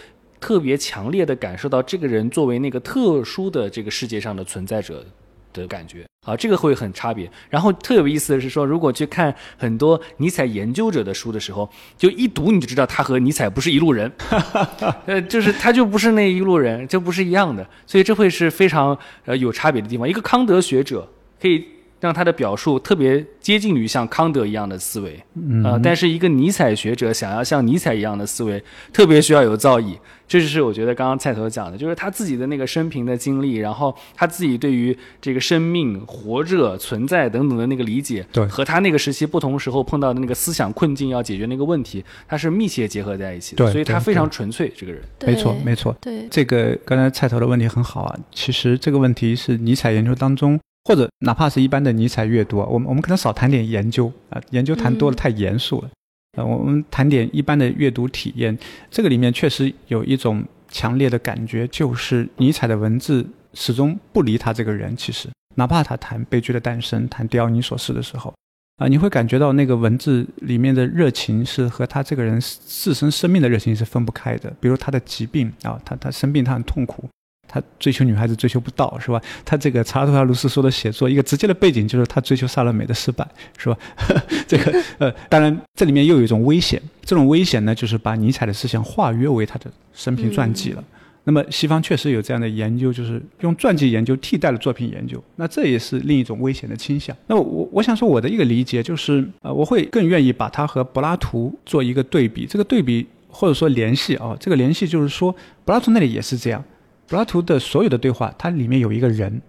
[0.43, 5.06] 特别强烈的感受到这个人作为那个特殊的这个世界上的存在者。
[5.53, 7.32] 的感觉啊，这个会很差别。
[7.47, 14.12] 然后特有意思的是说，如果去看很多尼采研究者的书的时候，就一读你就知道他和尼采不是一路人，
[15.06, 17.63] 呃，就是他就不是那一路人，就不是一样的。
[17.86, 20.10] 所以这会是非常呃有差别的地方。
[20.10, 21.08] 一个康德学者
[21.39, 21.63] 可以。
[22.04, 25.24] 让他的表述特别接近于像康德一样的思维，
[25.63, 28.62] 呃，但是一个尼采学者想要像尼采一样的思维，
[28.92, 29.98] 特别需要有造诣。
[30.28, 43.63] 这就是我觉得刚刚菜头讲的，就是他自己的那个生平的经历，然后他自己对于这个生命、活着、存在等等的那个理解，对，和他那个时期不同时候碰到的那个思想困境要解决那个问题，他是密切结合在一起的。
[43.63, 44.70] 对，所以他非常纯粹。
[44.76, 45.96] 这个人，没错，没错。
[46.02, 48.20] 对，这个刚才菜头的问题很好啊。
[48.34, 50.60] 其实这个问题是尼采研究当中。
[50.86, 55.89] 或者哪怕是一般的尼采阅读啊，我们我们可能少谈点研究啊，研究谈多了太严肃了，
[56.38, 58.58] 呃，我们谈点一般的阅读体验。
[58.91, 64.96] 这个里面确实有一种强烈的感觉，就是尼采的文字始终不离他这个人。
[64.98, 68.34] 其实，哪怕他谈悲剧的诞生、谈迪奥尼索斯的时候，
[68.78, 74.52] 啊，你会感觉到那个文字里面的热情是和他这个人自身生命的热情是分不开的。
[74.60, 77.08] 比如他的疾病啊，他他生病，他很痛苦。
[77.47, 79.21] 他追求女孩子追求不到，是吧？
[79.45, 83.27] 他这个查拉图亚卢斯说的写作，一个直接的背景就是他追求萨勒美的失败，
[83.58, 83.77] 是吧？
[84.47, 90.84] 这个呃，当然这里面又有一种危险，这种危险呢，就是把尼采的思想化约为他的生平传记了。
[91.25, 97.15] 那么西方确实有这样的研究，就是用传记研究替代了作品研究，那这也是另一种危险的倾向。
[97.27, 106.62] 那我我想说我的一个理解就是，呃，我会更愿意把它和柏拉图做一个对比，这个对比或者说联系啊，这个联系就是说，柏拉图那里也是这样。
[107.08, 109.42] 柏拉图的所有的对话，它里面有一个人，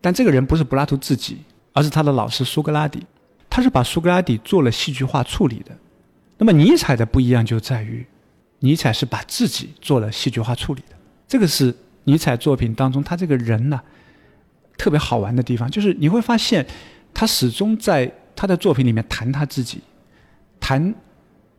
[0.00, 1.38] 但这个人不是柏拉图自己，
[1.72, 3.04] 而是他的老师苏格拉底。
[3.50, 5.76] 他是把苏格拉底做了戏剧化处理的。
[6.36, 8.06] 那么尼采的不一样就在于，
[8.60, 10.94] 尼采是把自己做了戏剧化处理的。
[11.26, 13.80] 这个是尼采作品当中他这个人呢
[14.76, 16.64] 特别好玩的地方，就是你会发现
[17.12, 19.80] 他始终在他的作品里面谈他自己，
[20.60, 20.94] 谈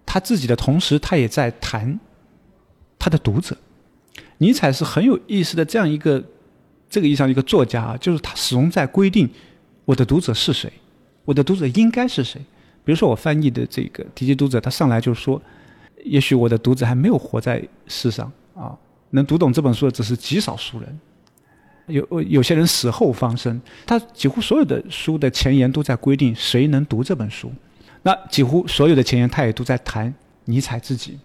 [0.05, 1.99] 他自己的同时，他也在谈
[2.97, 3.57] 他的读者。
[4.39, 6.21] 尼采是很有意思的这样一个，
[6.89, 9.29] 这个意义上一个作家啊，就是他始终在规定
[9.85, 10.71] 我的读者是谁，
[11.23, 12.41] 我的读者应该是谁。
[12.83, 15.39] 比如说我翻译的这个提及读者，他上来就说，
[16.03, 18.75] 也许我的读者还没有活在世上啊，
[19.11, 20.99] 能读懂这本书的只是极少数人，
[21.87, 23.61] 有有些人死后方生。
[23.85, 27.51] 他几乎所有的书的前言都在规定谁能读这本书，
[28.01, 30.11] 那几乎所有的前言他也都在谈
[30.45, 31.19] 尼采自己。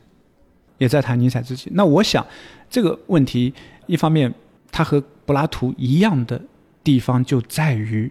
[0.79, 1.71] 也在谈尼采自己。
[1.75, 2.27] 那我想，
[2.69, 3.53] 这个问题
[3.87, 4.33] 一方面，
[4.73, 6.41] 他和柏拉图一样的
[6.83, 8.11] 地方就在于，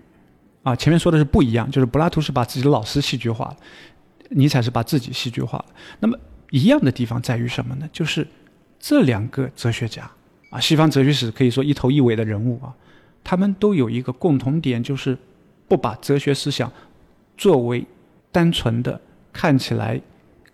[0.63, 3.57] 啊，前面说的是不一样，就是柏拉图是把自己的老师戏剧化了，
[4.29, 5.65] 尼采是把自己戏剧化了。
[5.99, 6.17] 那么
[6.51, 7.89] 一样的地方在于什么呢？
[7.91, 8.27] 就是
[8.79, 10.09] 这两个哲学家
[10.49, 12.73] 啊，西方哲学史可以说一头一尾的人物啊，
[13.23, 15.17] 他们都有一个共同点，就是
[15.67, 16.71] 不把哲学思想
[17.37, 17.85] 作为
[18.31, 18.99] 单纯的
[19.31, 19.99] 看起来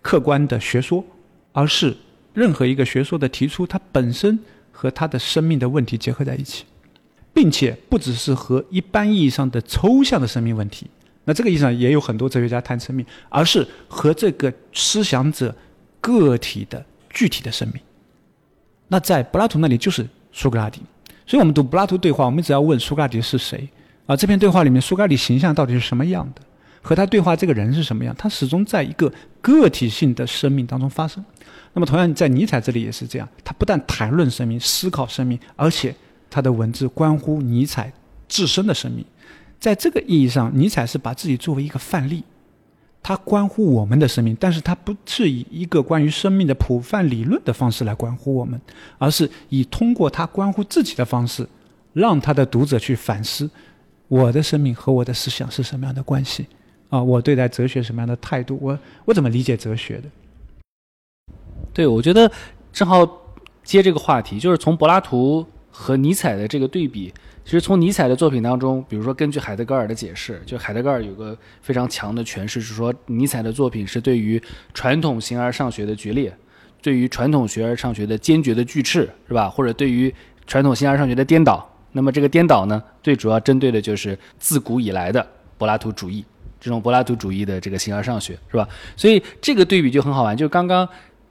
[0.02, 1.04] 客观的学说。
[1.52, 1.96] 而是
[2.32, 4.38] 任何一个学说的提出，它本身
[4.70, 6.64] 和他的生命的问题结合在一起，
[7.32, 10.86] 并且不只是和一般意义上的抽象的生命问题，
[11.24, 15.54] 那这个意义上也有很多哲学家谈生命，而是和这个思想者
[16.00, 17.82] 个体的具体的生命。
[18.88, 20.80] 那在柏拉图那里就是苏格拉底，
[21.26, 23.68] 所以我们读柏拉图对话，我们只要问苏格拉底是谁
[24.06, 24.16] 啊？
[24.16, 26.42] 这篇对话里面苏格拉底形象到底是什么样的？
[26.82, 28.14] 和他对话这个人是什么样？
[28.16, 31.22] 他始终在一个个体性的生命当中发生。
[31.72, 33.28] 那么，同样在尼采这里也是这样。
[33.44, 35.94] 他不但谈论生命、思考生命，而且
[36.28, 37.92] 他的文字关乎尼采
[38.28, 39.04] 自身的生命。
[39.58, 42.24] 在这个意义上，尼采是把自己作为一个范例，
[43.02, 48.60] 他关乎我们的生命，但是他不是以一个关于生命的普泛理论的方式来关乎我们，
[48.98, 51.46] 而是以通过他关乎自己的方式，
[51.92, 53.48] 让他的读者去反思
[54.08, 56.46] 我的生命和我的思想是什么样的关系
[56.88, 57.00] 啊？
[57.00, 58.58] 我对待哲学什么样的态度？
[58.60, 60.04] 我我怎么理解哲学的？
[61.80, 62.30] 对，我觉得
[62.74, 63.08] 正好
[63.64, 67.10] 接这个话题，就是从柏拉图和尼采的这个对比。
[67.42, 74.38] 其实从尼采的作品当中，比如说根据海德格尔的解释，就海德格尔有个非常强的诠释，是说尼采的作品是对于
[74.74, 76.30] 传统形而上学的决裂，
[76.82, 79.48] 对于传统学而上学的坚决的拒斥，是吧？
[79.48, 80.14] 或者对于
[80.46, 81.66] 传统形而上学的颠倒。
[81.92, 86.22] 那么这个颠倒呢，最主要针对的就是自古以来的柏拉图主义。
[86.60, 88.68] 这种柏拉图主义的这个形而上学，是吧？
[88.94, 90.36] 所以这个对比就很好玩。
[90.36, 90.86] 就刚刚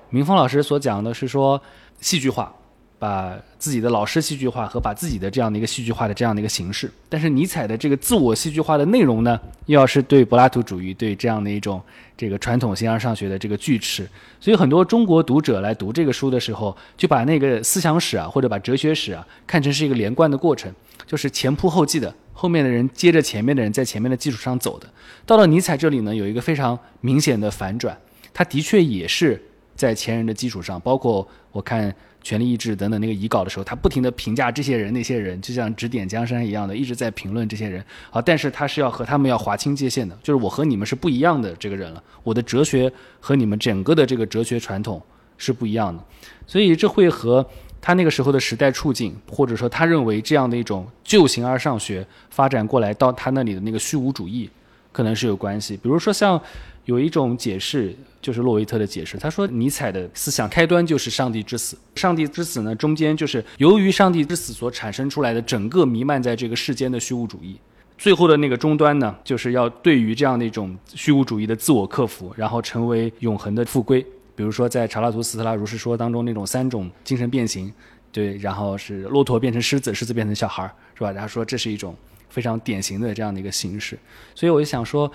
[0.09, 1.61] 明峰老师所讲的是说
[1.99, 2.53] 戏剧化。
[3.01, 11.81] 把自己的老师戏剧化和把自己的这样的一个戏剧化的这样的一个形式，但是尼采的这个自我戏剧化的内容呢，又要是对柏拉图主义对这样的一种
[12.17, 14.05] 这个传统形而上学的这个锯齿，
[14.41, 20.69] 所以很多中国读者来读这个书的时候，就把那个思想史啊或者把哲学史啊看成是一个连贯的过程，
[21.07, 24.85] 就是前仆后继的，后面的人接着前面的人在前面的基础上走的。
[25.25, 27.97] 到了尼采这里呢，有一个非常明显的反转，
[28.33, 29.41] 他的确也是
[29.79, 31.95] 在前人的基础上，包括我看。
[32.21, 37.81] 权力意志等等那个遗稿的时候，他不停地评价这些人那些人，就像指点江山一样的，一直在评论这些人。
[38.11, 42.03] 啊，但是他是要和他们要划清界限的，就是我和你们是不一样的这个人了。
[42.21, 45.01] 我的哲学和你们整个的这个哲学传统
[45.37, 46.03] 是不一样的，
[46.45, 47.43] 所以这会和
[47.79, 54.49] 他那个时候的时代处境，或者说他认为这样的一种旧形而上学发展过来到他那里的那个虚无主义，
[54.91, 55.77] 可能是有关系。
[55.77, 56.39] 比如说像。
[56.85, 59.17] 有一种解释，就是洛维特的解释。
[59.17, 61.77] 他说，尼采的思想开端就是上帝之死。
[61.95, 67.59] 上帝之死呢，中间就是由于上帝之死所产生出来的整个弥漫在这个世间的虚无主义。
[67.97, 74.05] 最后的那个终端呢，就是要对于这样的一种虚无主义的自我克服，然后成为永恒的复归。
[74.35, 77.73] 比如说，在查拉图斯特拉如是说当中那种三种精神变形，
[78.11, 81.11] 对，然后是骆驼变成狮子，狮子变成小孩儿，是吧？
[81.11, 81.95] 然后说这是一种
[82.29, 83.99] 非常典型的这样的一个形式。
[84.35, 85.11] 所以我就想说。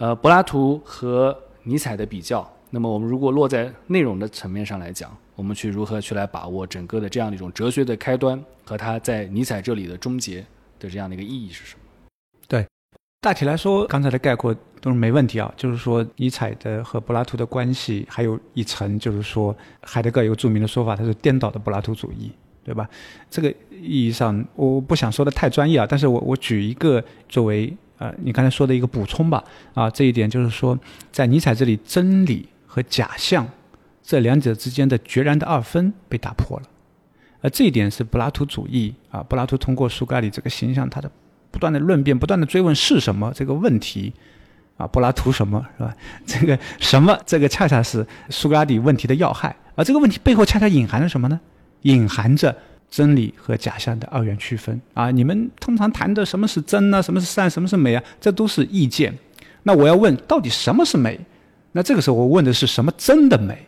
[0.00, 10.44] 呃，柏拉图和尼采的比较，那么我们如果落在内容的层面上来讲，我们去如何去来把握整个的这样的一种哲学的开端和它在尼采这里的终结
[10.78, 11.80] 的这样的一个意义是什么？
[12.46, 12.66] 对，
[13.20, 15.52] 大体来说，刚才的概括都是没问题啊。
[15.56, 22.32] 就是说，尼采的和柏拉图的关系还有一层，就是说，海德格尔有个著名的说法，他是颠倒的柏拉图主义，
[22.64, 22.88] 对吧？
[23.30, 27.76] 这个意义上，我不想说的太专业啊，但是我我举一个作为。
[27.98, 29.42] 呃，你刚才说的一个补充吧，
[29.74, 30.78] 啊，这一点就是说，
[31.10, 33.46] 在尼采这里，真理和假象
[34.02, 36.66] 这两者之间的决然的二分被打破了，
[37.40, 41.10] 而这一点是柏拉图主义啊，柏拉图通过苏格拉底这个形象，他的
[41.50, 44.12] 不断的论辩，不断的追问是什么这个问题，
[44.76, 45.94] 啊，柏拉图什么是吧？
[46.24, 51.40] 这个什么，这个恰恰是苏格拉底问题的要害，而这个问题背后恰恰隐含着什么呢？
[51.82, 52.56] 隐含着。
[52.90, 55.10] 真理和假象的二元区分啊！
[55.10, 57.02] 你们通常谈的什么是真呢？
[57.02, 57.48] 什么是善？
[57.48, 58.02] 什么是美啊？
[58.18, 59.14] 这都是意见。
[59.64, 61.20] 那我要问，到底什么是美？
[61.72, 63.66] 那这个时候我问的是什么真的美？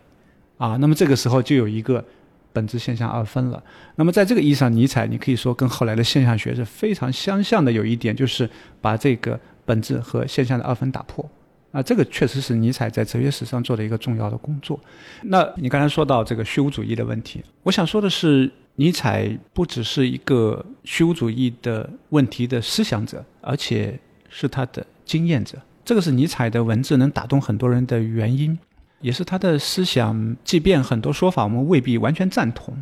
[0.56, 2.02] 啊，那么这个时候就有一个
[2.50, 3.62] 本质现象二分了。
[3.96, 7.70] 那么在这个意义上，尼采你可以说跟后来的现象学是非常相像的。
[7.70, 8.48] 有一点就是
[8.80, 11.28] 把这个本质和现象的二分打破。
[11.72, 14.80] 啊，这个确实是尼采在哲学史上做的一个重要的工作。
[15.24, 18.50] 那你刚才说到这个虚无主义的问题，我想说的是。
[18.76, 23.98] 尼采不只是一个虚无主义的问题的思想者，而且
[24.30, 25.58] 是他的经验者。
[25.84, 28.58] 这个是尼采的文字能打动很多人的原因，
[29.00, 30.36] 也是他的思想。
[30.44, 32.74] 即便很多说法我们未必完全赞同，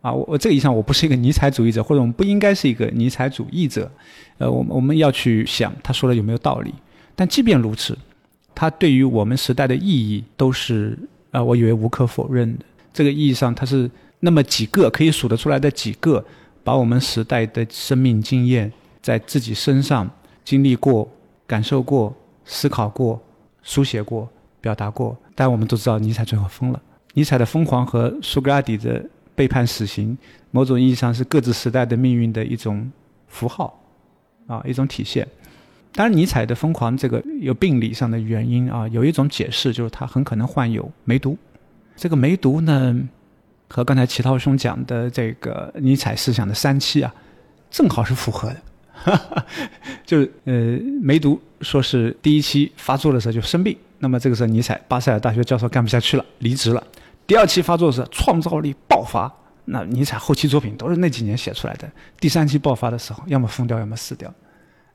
[0.00, 3.90] 啊，我我这个意义上我不是一个尼采主义者，或者我们不应该是一个尼采主义者。
[4.38, 6.72] 呃，我们我们要去想他说的有没有道理。
[7.14, 7.98] 但即便如此，
[8.54, 10.98] 他对于我们时代的意义都是
[11.32, 12.64] 啊，我以为无可否认的。
[12.94, 13.90] 这个意义上，他是。
[14.24, 16.24] 那么几个可以数得出来的几个，
[16.64, 20.10] 把我们时代的生命经验在自己身上
[20.42, 21.06] 经历过、
[21.46, 22.14] 感受过、
[22.46, 23.22] 思考过、
[23.62, 24.26] 书写过、
[24.62, 25.14] 表达过。
[25.34, 26.80] 但我们都知道，尼采最后疯了。
[27.12, 30.16] 尼采的疯狂和苏格拉底的被判死刑，
[30.50, 32.90] 某种意义上是各自时代的命运的一种
[33.28, 33.78] 符号，
[34.46, 35.28] 啊，一种体现。
[35.92, 41.36] 当然，尼采的疯狂这个有病理上的原因啊，有一种解释就是他很可能患有梅毒。
[41.94, 43.06] 这个梅毒呢？
[43.74, 47.12] 和刚才齐涛兄讲的这个尼采思想的三期啊，
[47.72, 49.44] 正好是符合的。
[50.06, 56.80] 就是呃，梅毒说是第一期发作的时候就生病，那么这个时候尼采巴塞尔大学教授干不下去了，离职了。
[57.26, 59.28] 第二期发作时创造力爆发，
[59.64, 61.90] 那尼采后期作品都是那几年写出来的。
[62.20, 64.32] 第三期爆发的时候，要么疯掉，要么死掉。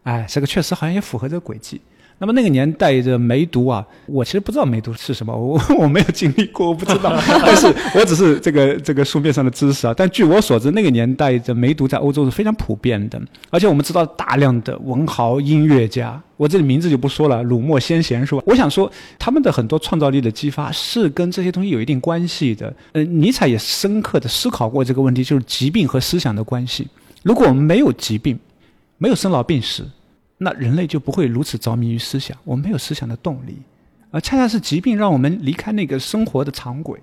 [0.04, 1.82] 哎，这个确实好像也符合这个轨迹。
[2.20, 7.18] 那么那个年代的梅毒啊，我其实不知道梅毒是什么，我 我没有经历过，我不知道。
[7.28, 9.94] 但是我只是这个 这个书面上的知识啊。
[9.96, 18.44] 但据我所知，那个年代的梅毒在欧洲是非常普遍的，而且我们知道大量的文豪、音乐家，我这里名字就不说了，鲁墨、先贤是吧？
[18.46, 22.74] 我想说，他们的很多创造力的激发是跟这些东西有一定关系的。
[22.92, 26.86] 呃，尼采也深刻的思考过这个问题，就是疾病和思想的关系。
[27.24, 28.38] 如果我们没有疾病，
[28.98, 29.88] 没有生老病死。
[30.40, 33.58] 那人类就不会如此着迷于思想，我们没有思想的动力，
[34.10, 37.00] 而恰恰是疾病让我们离开那个生活的常轨，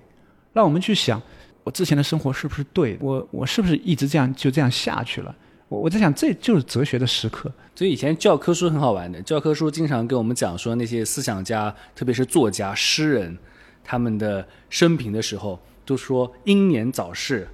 [0.53, 1.21] 让我们去想，
[1.63, 2.97] 我之前的生活是不是对？
[2.99, 5.35] 我我是不是一直这样就这样下去了？
[5.69, 7.51] 我我在想，这就是哲学的时刻。
[7.75, 13.37] 所以以前教科书很好玩的，教科书经常跟我们讲说那些思想家，特别是作家、诗人，
[13.83, 17.47] 他们的生平的时候，都说英年早逝，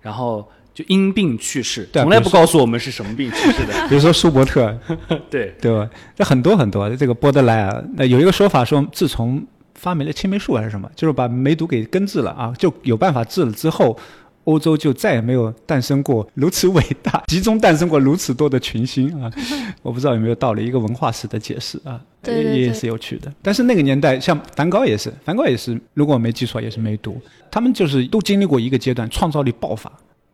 [0.00, 3.88] 然后就因病去世，从来不告诉我们是什么病去世的。
[3.88, 4.76] 比如说 舒伯特，
[5.30, 5.88] 对对吧？
[6.16, 9.42] 这很多很多，这个波德莱尔，那有一个说法说，自从
[9.74, 13.96] 发明了青霉素还是什么，就是把梅毒给根治了啊，就有办法治了之后。
[14.44, 19.32] 欧洲就再也没有诞生过如此伟大、 集中诞生过如此多的群星啊！
[19.80, 23.32] 我不知道有没有道理，一个文化史的解释啊，也也是有趣的。
[23.40, 27.18] 但是那个年代，像梵高也是，梵高也是，如果我没记错，也是梅毒。
[27.50, 29.90] 他们就是都经历过一个阶段，创造力爆发。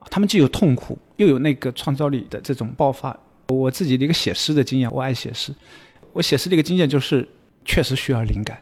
[0.09, 3.17] 他们既有痛苦，又有那个创造力的这种爆发。
[3.49, 5.53] 我自己的一个写诗的经验，我爱写诗。
[6.13, 7.29] 我写诗的一个经验就是，
[7.65, 8.59] 确实需要灵感。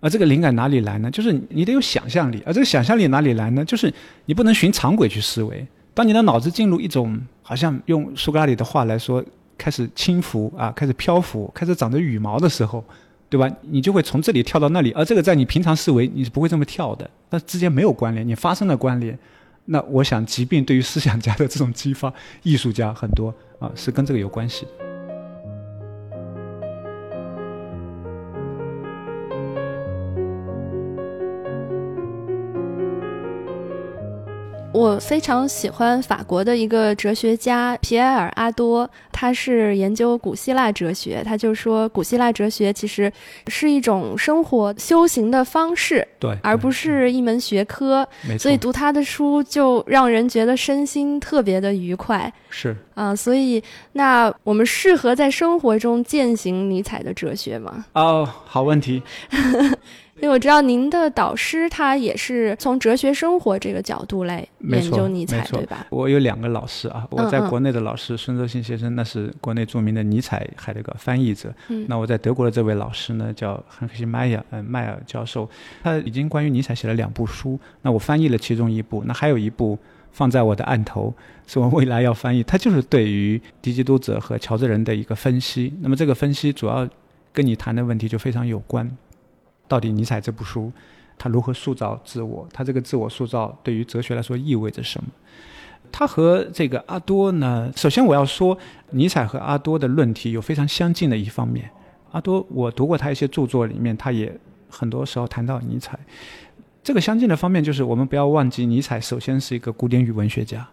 [0.00, 1.10] 而这个灵感哪里来呢？
[1.10, 3.64] 就是你得有想象力，而这个想象力哪里来呢？
[3.64, 3.92] 就是
[4.26, 5.66] 你不能循常轨去思维。
[5.92, 9.24] 当你的脑子进入一种好像用苏格拉底的话来说，
[9.56, 12.84] 开始轻浮啊，开始漂浮，开始长着羽毛的时候，
[13.28, 13.50] 对吧？
[13.62, 19.18] 你就会从这里跳到那里，而这个在你平常思维你是不会这么跳的，那之间没有关联，你发生了关联。
[19.70, 22.12] 那我想，疾病对于思想家的这种激发，
[22.42, 24.66] 艺术家很多啊，是跟这个有关系。
[34.88, 41.22] 我非常喜欢法国的一个哲学家皮埃尔·阿多，他是研究古希腊哲学。
[41.22, 43.12] 他就说，古希腊哲学其实
[43.48, 48.08] 是一种生活修行的方式，对，而不是一门学科。
[48.38, 52.32] 所以读他的书就让人觉得身心特别的愉快。
[52.48, 53.62] 是啊，所以
[53.92, 57.84] 那我们适合在生活中践行尼采的哲学吗？
[57.92, 59.02] 哦，好问题。
[60.20, 65.86] 因为我知道您的导师他也是从哲学生活这个角度来研究尼采，对吧？
[65.90, 71.54] 我有两个老师啊，我在国内的老师孙泽新先生，那是国内著名的尼采海德格翻译者。
[71.86, 75.48] 那我在德国的这位老师呢，叫亨西迈尔，嗯，迈尔教授，
[75.82, 77.58] 他已经关于尼采写了两部书。
[77.82, 79.78] 那我翻译了其中一部，那还有一部
[80.10, 81.14] 放在我的案头，
[81.46, 82.42] 是我未来要翻译。
[82.42, 85.72] 他就是对于迪基督者和乔治人的一个分析。
[85.80, 86.88] 那么这个分析主要
[87.32, 88.90] 跟你谈的问题就非常有关。
[89.68, 90.72] 到底尼采这部书，
[91.16, 92.48] 他如何塑造自我？
[92.52, 95.08] 他这个自我塑造对于哲学来说意味着什么？
[95.92, 97.72] 他和这个阿多呢？
[97.76, 98.58] 首先我要说，
[98.90, 101.70] 尼采和阿多的论题有非常相近的一方面。
[102.12, 104.34] 阿多，我读过他一些著作，里面他也
[104.68, 105.98] 很多时候谈到尼采。
[106.82, 110.66] 这个相近的方面就是，我们不要忘记，尼采首先是一个古典语文学家，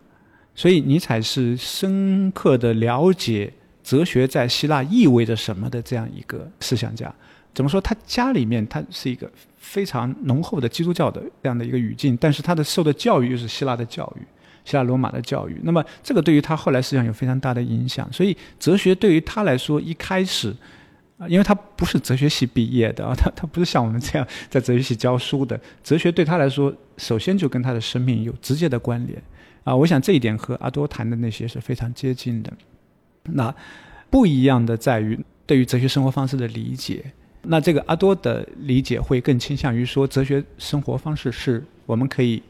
[0.53, 3.51] 所以尼采是深刻的了解
[3.83, 7.13] 哲学在希腊意味着什么的这样一个思想家。
[7.55, 7.79] 怎么说？
[7.79, 14.21] 他家里面他是一个非常浓厚的基督教的这样的一个语境，但是他的受的教育又是希腊的教育，
[14.65, 15.57] 希腊罗马的教育。
[15.63, 18.07] 那么这个对于他后来实际上有非常大的影响。
[18.11, 20.53] 所以哲学对于他来说，一开始
[21.17, 25.57] 啊，因为他不是哲学系毕业的啊，他 他不是像我们这样在哲学系教书的。
[25.81, 29.17] 哲学对他来说，首先就跟他的生命有直接的关联
[29.63, 29.73] 啊。
[29.73, 32.51] 我想这一点和阿多谈的那些是非常接近的。
[33.23, 33.55] 那
[34.09, 37.13] 不一样的在于对于哲学生活方式的理解。
[37.47, 42.41] 那这个阿多的理解会更倾向于说，哲学生活方式是我们可以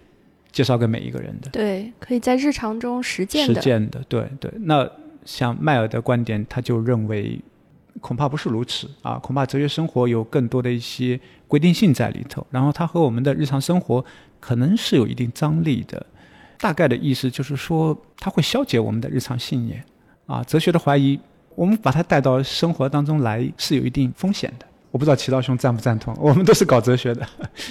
[0.52, 3.54] 介绍给每一个人的，对，可以在日常中实践的。
[3.56, 4.52] 实践的，对对。
[4.62, 4.90] 那
[5.26, 7.40] 像迈尔的观点，他就认为
[8.00, 14.04] 恐怕不是如此啊，恐怕哲学生活有更多的一些规定性在里头，然后它和我们的日常生活
[14.40, 16.06] 可能是有一定张力的。
[16.58, 19.84] 大概的意思就是说，它会消解我们的日常信念
[20.26, 20.44] 啊。
[20.44, 21.20] 哲学的怀疑，
[21.56, 24.66] 我们把它带到生活当中来是有一定风险的。
[24.96, 26.16] 我不知道齐道兄赞不赞同？
[26.24, 27.28] 我们都是搞哲学的。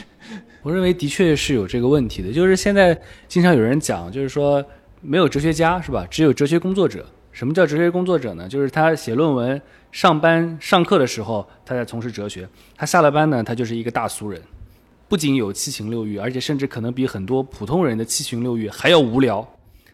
[0.60, 4.62] 我认为的确是有这个问题的，就是现在经常有人讲，就是说
[5.00, 6.06] 没有哲学家是吧？
[6.10, 7.06] 只有哲学工作者。
[7.32, 8.46] 什么叫哲学工作者呢？
[8.46, 9.60] 就是他写论文、
[9.90, 12.46] 上班、上课的时候他在从事哲学，
[12.76, 14.38] 他下了班呢，他就是一个大俗人，
[15.08, 19.48] 不仅有七情六欲，而且甚至可能比很多普通人的七情六欲还要无聊，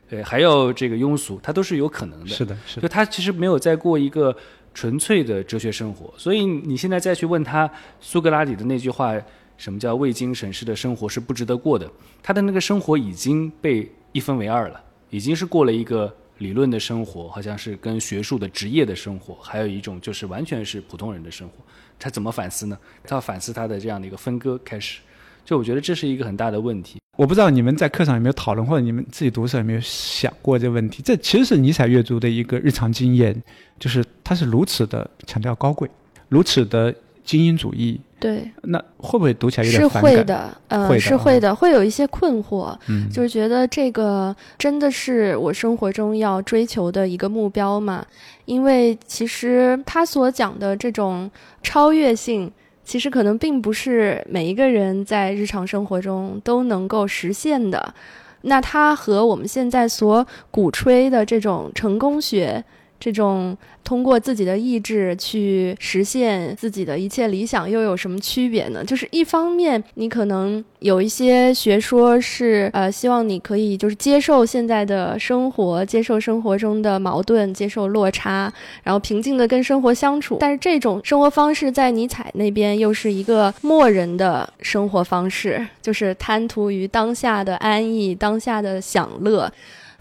[0.09, 2.26] 对，还要这个庸俗，他都是有可能的。
[2.26, 2.83] 是的，是的。
[2.83, 4.37] 就他其实没有在过一个。
[4.73, 9.14] 纯粹的哲学生活，所以你现在再去问他苏格拉底的那句话，
[9.57, 11.91] 什么叫未经审视的生活是不值得过的？
[12.23, 21.55] 他的那个生活已经被一分为二了，已经是过了一个理论的生活，好像是跟学术的职业的生活，还有一种就是完全是普通人的生活。
[21.99, 22.79] 他怎么反思呢？
[23.03, 25.01] 他要反思他的这样的一个分割开始，
[25.45, 27.00] 就我觉得这是一个很大的问题。
[27.21, 31.03] 我不知道你们在课上有没有讨论，或者你们自己读的时候有没有想过这个问题？
[31.05, 33.37] 这其实是尼采阅读的一个日常经验，
[33.79, 35.87] 就是他是如此的强调高贵，
[36.31, 40.14] 如此的精英主义，对，那会不会读起来有点反感？
[40.14, 48.03] 会的，呃，会的是会的，会有一些困惑，嗯，就是觉得这个真的是我生活中要追求的一个目标嘛？
[48.47, 51.31] 因为其实他所讲的这种
[51.62, 52.51] 超越性，
[52.91, 57.95] 其实可能并不是每一个人在日常生活中都能够实现的。
[58.43, 62.64] 那它和我们现在所鼓吹的这种成功学。
[63.01, 68.85] 这种通过自己的意志去实现自己的一切理想，又有什么区别呢？
[68.85, 80.37] 就是一方面，你可能有一些学说是呃，希望你可以就是接受现在的生活，接受生活中的矛盾，接受落差，然后平静的跟生活相处。
[80.39, 89.51] 但是这种生活方式在尼采那边又是一个默人的生活方式，就是贪图于当下的安逸，当下的享乐。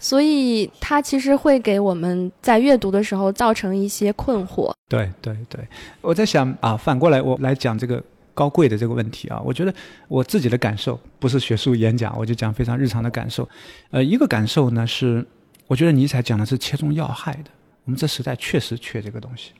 [0.00, 4.72] 所以它其实会给我们在阅读的时候造成一些困惑。
[4.88, 5.60] 对对对，
[6.00, 8.02] 我在想啊，反过来我来讲这个
[8.34, 9.72] 高贵的这个问题啊，我觉得
[10.08, 13.48] 我自己的感受不是学术演讲，我就讲非常日常的感受。
[13.90, 15.24] 呃，一个感受呢是，
[15.68, 17.50] 我觉得尼采讲的是切中要害的，
[17.84, 19.52] 我们这时代确实缺这个东西，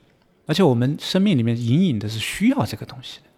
[0.47, 3.30] 而且我们生命里面隐隐的是需要这个东西的。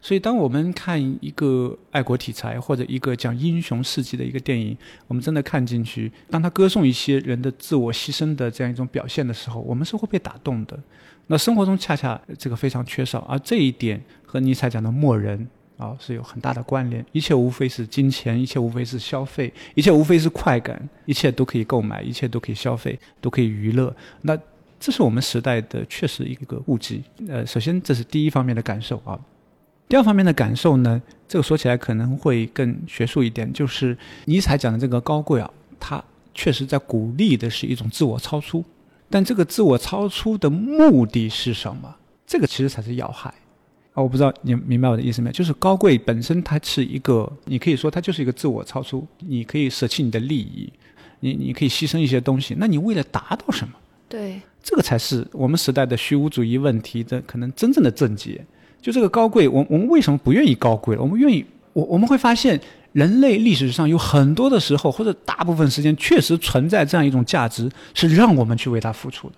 [0.00, 4.76] 所以，当我们看一个爱国题材或者一个讲英雄事迹的一个电影，
[5.08, 10.78] 我们真的看进去，当他歌颂一些人的自我牺牲的这样一种表现的时候，我们是会被打动的。
[11.26, 15.46] 那生活中恰恰这个非常缺少，而这一点和尼采讲的默人
[15.76, 17.04] 啊是有很大的关联。
[17.10, 23.94] 一切无非是金钱，一切无非是消费，一切无非是快感，一切都可以购买，一切都可以消费，都可以娱乐。
[24.22, 24.38] 那
[24.78, 27.02] 这是我们时代的确实一个误解。
[27.28, 29.18] 呃，首先这是第一方面的感受啊。
[29.88, 38.62] 第二方面的感受呢，这个说起来可能会更学术一点，就是尼采讲的这个高贵啊，它确实在鼓励的是一种自我超出，
[39.08, 41.96] 但这个自我超出的目的是什么？
[42.26, 43.32] 这个其实才是要害
[43.94, 44.02] 啊！
[44.02, 45.32] 我不知道你明白我的意思没有？
[45.32, 50.70] 就是高贵本身它是一个，你可以说它就是一个自我超出，你可以舍弃你的利益，
[51.20, 53.72] 你你可以牺牲一些东西，那你为了达到什么？
[54.06, 58.44] 对，这个才是我们时代的虚无主义问题的可能真正的症结。
[58.88, 61.02] 就这个高贵，我我们为什么不愿意高贵了？
[61.02, 62.58] 我们愿意，我我们会发现，
[62.92, 69.34] 人类历史上有很多的时候，或者大部分时间，确实存在这样一种价值，是让我们去为它付出的。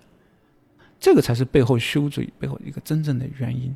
[1.00, 3.74] 这个才是背后虚无主义背后一个真正的原因。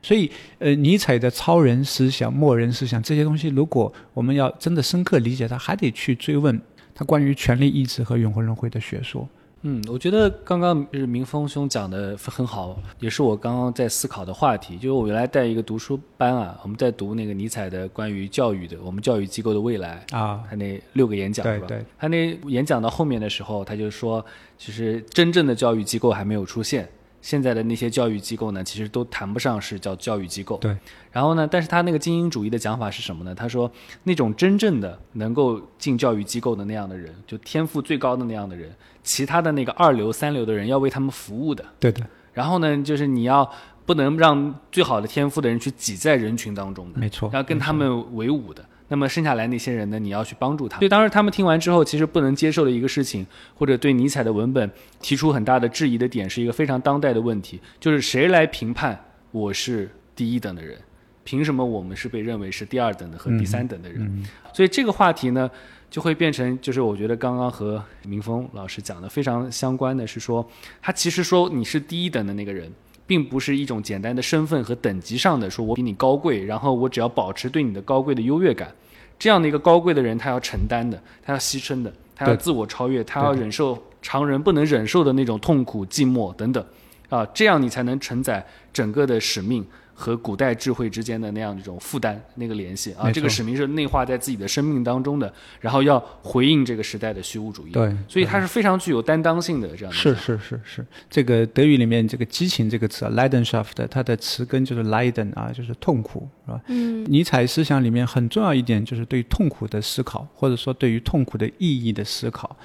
[0.00, 6.58] 所以，呃，尼采的超人思想、末人思想这些东西，如果我们要真的深刻理解它，还得去追问
[6.94, 9.28] 他关于权力意志和永恒轮回的学说。
[9.62, 14.76] 嗯，我觉得刚刚是明峰兄讲的很好，也是我刚刚在思考的话题。
[14.76, 21.68] 就是我原来带一个读书班啊，我们在读那个尼采的关于教育的，我们教育机构的未来啊，他那六个演讲对吧？
[21.98, 24.24] 他那演讲到后面的时候，他就说，
[24.56, 26.88] 其实真正的教育机构还没有出现。
[27.22, 30.56] 现在的那些教育机构呢，其实都谈不上是叫教育机构。
[30.58, 30.76] 对。
[31.12, 33.34] 然后呢，但是他那个精英主义的讲法是什么呢？
[33.34, 33.70] 他说，
[34.04, 38.70] 那种真正的能够进教育机构的那样的人，就天赋最高的那样的人，
[39.02, 41.64] 其他的那个二流、三流的人要为他们服务的。
[41.78, 42.06] 对的。
[42.32, 43.50] 然后呢，就是你要
[43.84, 48.64] 不能让最好的天赋的人去挤在人群当中的，没错，要跟他们为伍的。
[48.90, 49.98] 那么剩下来那些人呢？
[50.00, 50.78] 你要去帮助他。
[50.78, 53.24] 所以当时他们听完之后，其实不能接受的一个事情，
[53.54, 54.68] 或者对尼采的文本
[55.00, 58.98] 提出很大的质疑的点，是一个非常当代的问题，就是谁来评判
[59.30, 60.76] 我是第一等的人？
[61.22, 64.24] 凭什么我们是被认为是第二等的和第三等的人？
[64.52, 65.48] 所以这个话题呢，
[65.88, 70.44] 就会变成，就是我觉得刚刚和明峰老师讲的非常相关的是说，
[70.82, 72.68] 他其实说你是第一等的那个人。
[73.10, 78.72] 并不是一种简单的身份和等级上的说，我比你高贵，然后我只要保持对你的高贵的优越感，
[79.18, 86.64] 这样的一个高贵的人，他要承担的，他要牺牲的，他要自我超越，他要忍受常人不能忍受的那种痛苦、寂寞等等，
[87.08, 89.66] 啊，这样你才能承载整个的使命。
[90.00, 95.30] 和古代智慧之间的那样一种负担，那个联系啊，这个使命是内化在自己的生命当中的，
[95.60, 97.72] 然后要回应这个时代的虚无主义。
[97.72, 99.92] 对，所以它是非常具有担当性的这样的。
[99.92, 106.60] 是是是是，这个德语里面这个激情这个词啊，Leidenschaft，它的词根就是 Leiden 啊，就是痛苦，是吧？
[106.68, 107.04] 嗯。
[107.06, 112.56] 尼采思想里面很重要一点就是对痛苦的思考，或者说对于痛苦的意义的思考。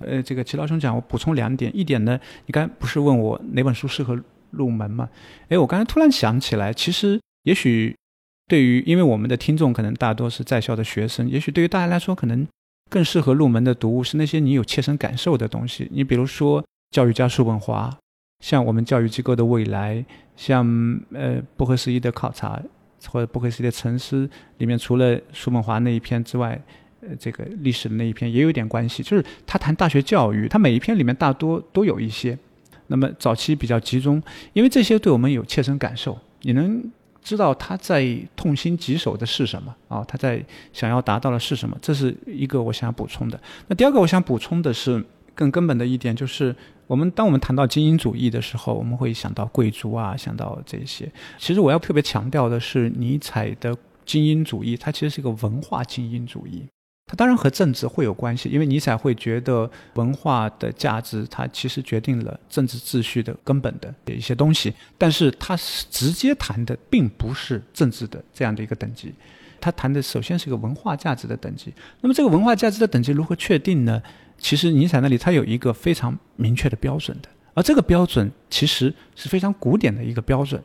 [0.00, 4.18] 呃，这个齐老兄讲，我补充两点，一点呢，你刚不是问我哪本书适合？
[4.52, 5.08] 入门嘛？
[5.48, 7.94] 哎，我刚才突然想起来，其实也许
[8.48, 12.46] 对于，因为我们的听众可能大多是在校的学生，也许对于大家来说，可能
[12.90, 15.88] 更适合入门的读物是那些你有切身感受的东西。
[15.90, 17.94] 你比如说教育家叔本华，
[18.40, 20.04] 像我们教育机构的未来，
[20.36, 20.66] 像
[21.12, 22.62] 呃不合时宜的考察
[23.06, 24.28] 或者不合时宜的沉思
[24.58, 26.60] 里面，除了叔本华那一篇之外，
[27.00, 32.38] 呃，这个历史的那一篇也有点关系，就是他谈大学教育，他每一篇里面大多都有一些。
[32.88, 34.22] 那么早期比较集中，
[34.52, 36.82] 因为这些对我们有切身感受，你能
[37.22, 40.04] 知道他在痛心疾首的是什么啊？
[40.08, 41.76] 他在想要达到的是什么？
[41.80, 43.40] 这是一个我想要补充的。
[43.68, 45.04] 那第二个我想补充的是
[45.34, 46.54] 更根本的一点，就是
[46.86, 51.10] 我们当我们谈到精英主义的时候，我们会想到贵族啊，想到这些。
[51.38, 56.64] 其实我要特别强调的是，尼采的精英主义，它其实是一个文化精英主义。
[57.06, 64.72] 它当然和政治会有关系，因为尼采会觉得文化的价值，它其实决定了政治秩序的根本的一些东西。
[64.96, 65.54] 但是他
[65.90, 69.12] 直接谈的并不是政治的这样的一个等级，
[69.60, 71.74] 他谈的首先是一个文化价值的等级。
[72.00, 74.02] 那么这个文化价值的等级如何确定呢？
[74.38, 80.62] 其实尼采那里他有一个非常明确的标准的，而这个标准其实是非常古典的一个标准。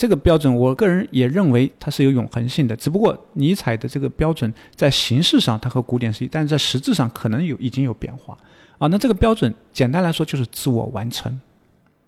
[0.00, 2.74] 这个标准，我个人也认为它是有永恒性的。
[2.74, 8.34] 只不过尼采的这个标准在形式上它和古典是一，但是在实质上可能有已经有变化
[8.78, 8.86] 啊。
[8.86, 11.38] 那这个标准简单来说就是自我完成，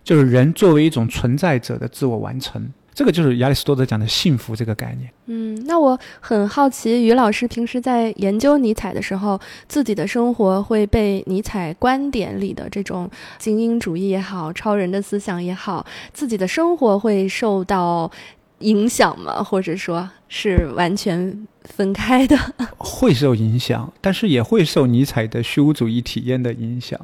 [0.02, 2.72] 就是人作为一种存在者的自我完成。
[2.94, 5.10] 这个就是亚里士多德讲的幸福这个概念。
[5.26, 18.10] 嗯，那我很好奇，于老师平时在研究尼采的时候，自己的生活会被尼采观点里的这种精英主义也好、超人的思想也好，自己的生活会受到
[18.58, 19.42] 影响吗？
[19.42, 22.36] 或者说是完全分开的？
[22.76, 27.00] 会受影响，但是也会受尼采的虚无主义体验的影响。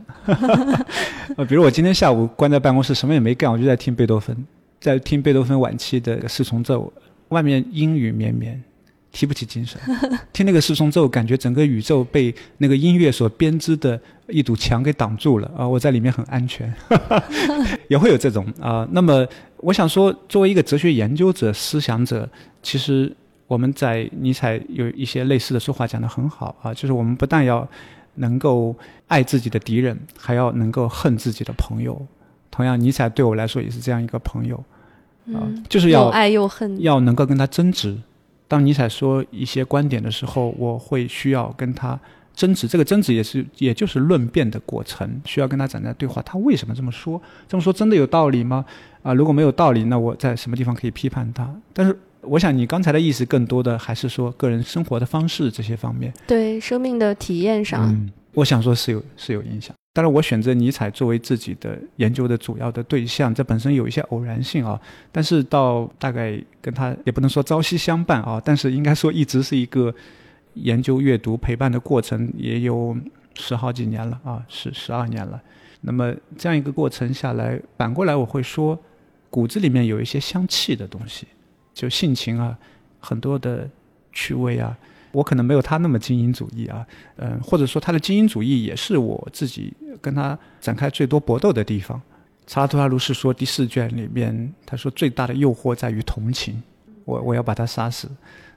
[1.36, 4.46] 呃，比如我今天下午关在办公室，什么也没干，我就在听贝多芬。
[4.80, 6.92] 在听贝多芬晚期的四重奏，
[7.28, 8.62] 外面阴雨绵绵，
[9.10, 9.80] 提不起精神。
[10.32, 15.66] 听那个四重奏，感觉整个宇宙被那个音乐所编织的一堵墙给挡住了啊！
[15.66, 16.72] 我在里面很安全，
[17.88, 18.86] 也会有这种啊。
[18.92, 19.26] 那么，
[19.58, 22.28] 我想说，作为一个哲学研究者、思想者，
[22.62, 23.14] 其实
[23.46, 27.66] 我们在尼采有一些类似的说话讲得很好啊，就是我们不但要
[28.16, 28.76] 能够
[29.06, 32.06] 爱自己的敌人，还要能够恨自己的朋友。
[32.58, 34.56] 同样，尼采对我来说也是这样一个朋友，
[35.32, 37.96] 啊，就是要又爱又恨，要能够跟他争执。
[38.48, 41.96] 当尼采说一些观点的时候，我会需要跟他
[42.34, 42.66] 争执。
[42.66, 46.20] 这个争执也是，也就是论辩的过程，需要跟他展开对话。
[46.22, 47.22] 他为什么这么说？
[47.46, 48.64] 这么说真的有道理吗？
[49.04, 51.48] 啊，如果没有道理，那我在什么地方可以批判他？
[51.72, 59.72] 但是，我想你刚才的意思更多的还是说个人生活的方式这些方面，对生命的体验上，嗯，我想说是有是有影响。
[59.98, 64.80] 当然，我选择尼采作为自己的研究的主要的对象，这本身有一些偶然性啊。
[65.10, 69.92] 但是到大概跟他也不能说朝夕相伴啊，但是应该说一直是一个
[70.54, 72.96] 研究、阅读、陪伴的过程，也有
[73.34, 75.42] 十好几年了啊，十十二年了。
[75.80, 78.78] 那么这样一个过程下来，反过来我会说，
[79.28, 81.26] 骨子里面有一些香气的东西，
[81.74, 82.56] 就性情啊，
[83.00, 83.68] 很多的
[84.12, 84.78] 趣味啊。
[85.12, 86.86] 我可能没有他那么精英主义啊，
[87.16, 92.00] 嗯，或者说他的精英主义也是我自己跟他展开最多搏斗的地方。
[92.46, 96.62] 查拉图拉如是说第四卷里面，他说最大的诱惑在于同情，
[97.04, 98.08] 我我要把他杀死，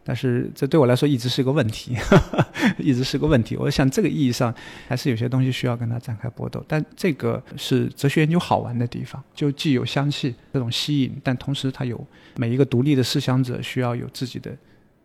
[0.03, 1.97] 但是这对我来说一直是个问题，
[2.79, 3.57] 一直是个问题。
[3.57, 4.53] 我想这个意义上
[4.87, 12.01] 还是有些东西需要跟他展开搏斗，但这个是哲学研究好玩的地方，就既有香气这种吸引，但同时它有
[12.37, 14.55] 每一个独立的思想者需要有自己的。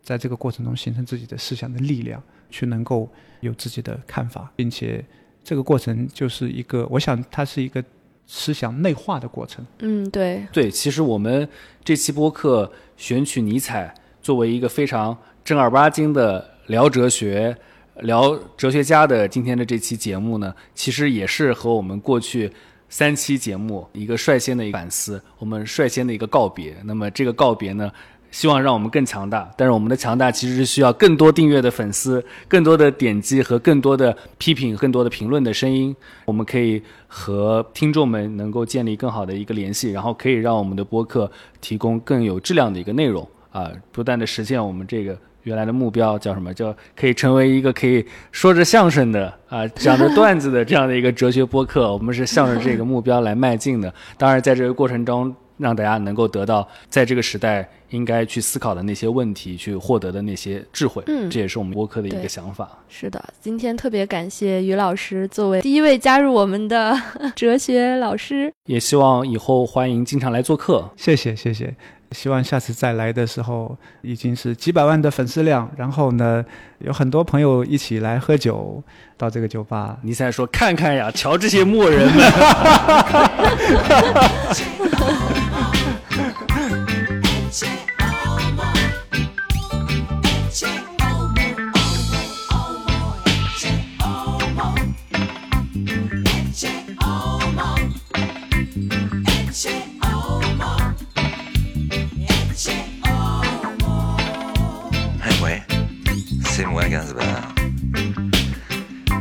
[0.06, 5.04] 在这个过程中形成自己的思想的力量，去能够有自己的看法，并且
[5.42, 7.82] 这个过程就是一个，我想它是一个
[8.24, 9.66] 思想内化的过程。
[9.80, 10.70] 嗯，对，对。
[10.70, 11.48] 其实我们
[11.82, 13.92] 这期播客选取尼采
[14.22, 17.56] 作为一个非常正儿八经的聊哲学、
[18.02, 22.48] 聊哲学家的今天的这期节目呢，其实也是和我们过去
[22.88, 26.76] 三期节目一个率先的一个反思，我们率先的一个告别。
[26.84, 27.90] 那么这个告别呢？
[28.30, 35.94] 希望让我们更强大，但是我们的强大其实是需要更多订阅的粉丝、更多的点击和更多的批评、更多的评论的声音。
[36.26, 46.52] 我们可以和听众们能够建立更好的一个联系，然后可以让我们的播客提供更有质量的一个内容啊，不断的实现我们这个原来的目标，叫什么？
[46.52, 51.92] 叫可以成为一个可以说着相声的啊、讲着段子的这样的一个哲学播客。
[51.92, 53.92] 我们是向着这个目标来迈进的。
[54.18, 55.34] 当然，在这个过程中。
[55.58, 61.02] 让大家能够得到在这个时代应该去思考的那些问题，去获得的那些智慧。
[61.06, 62.68] 嗯，这也是我们播客的一个想法。
[62.88, 66.96] 是的，今天特别感谢于老师作为第一位加入我们的
[67.34, 70.90] 哲学老师，也希望以后欢迎经常来做客。
[70.96, 71.74] 谢谢，谢谢。
[72.12, 76.44] 希望下次再来的时候已经是几百万的粉丝量，然后呢，
[76.78, 78.80] 有很多朋友一起来喝酒，
[79.16, 79.98] 到这个酒吧。
[80.02, 82.24] 你在说看看呀，瞧这些墨人们。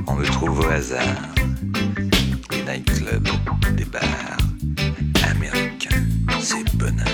[0.08, 1.34] On me trouve au hasard
[2.52, 3.28] des nightclubs,
[3.76, 4.38] des bars
[5.32, 6.04] américains,
[6.40, 7.06] c'est bonheur.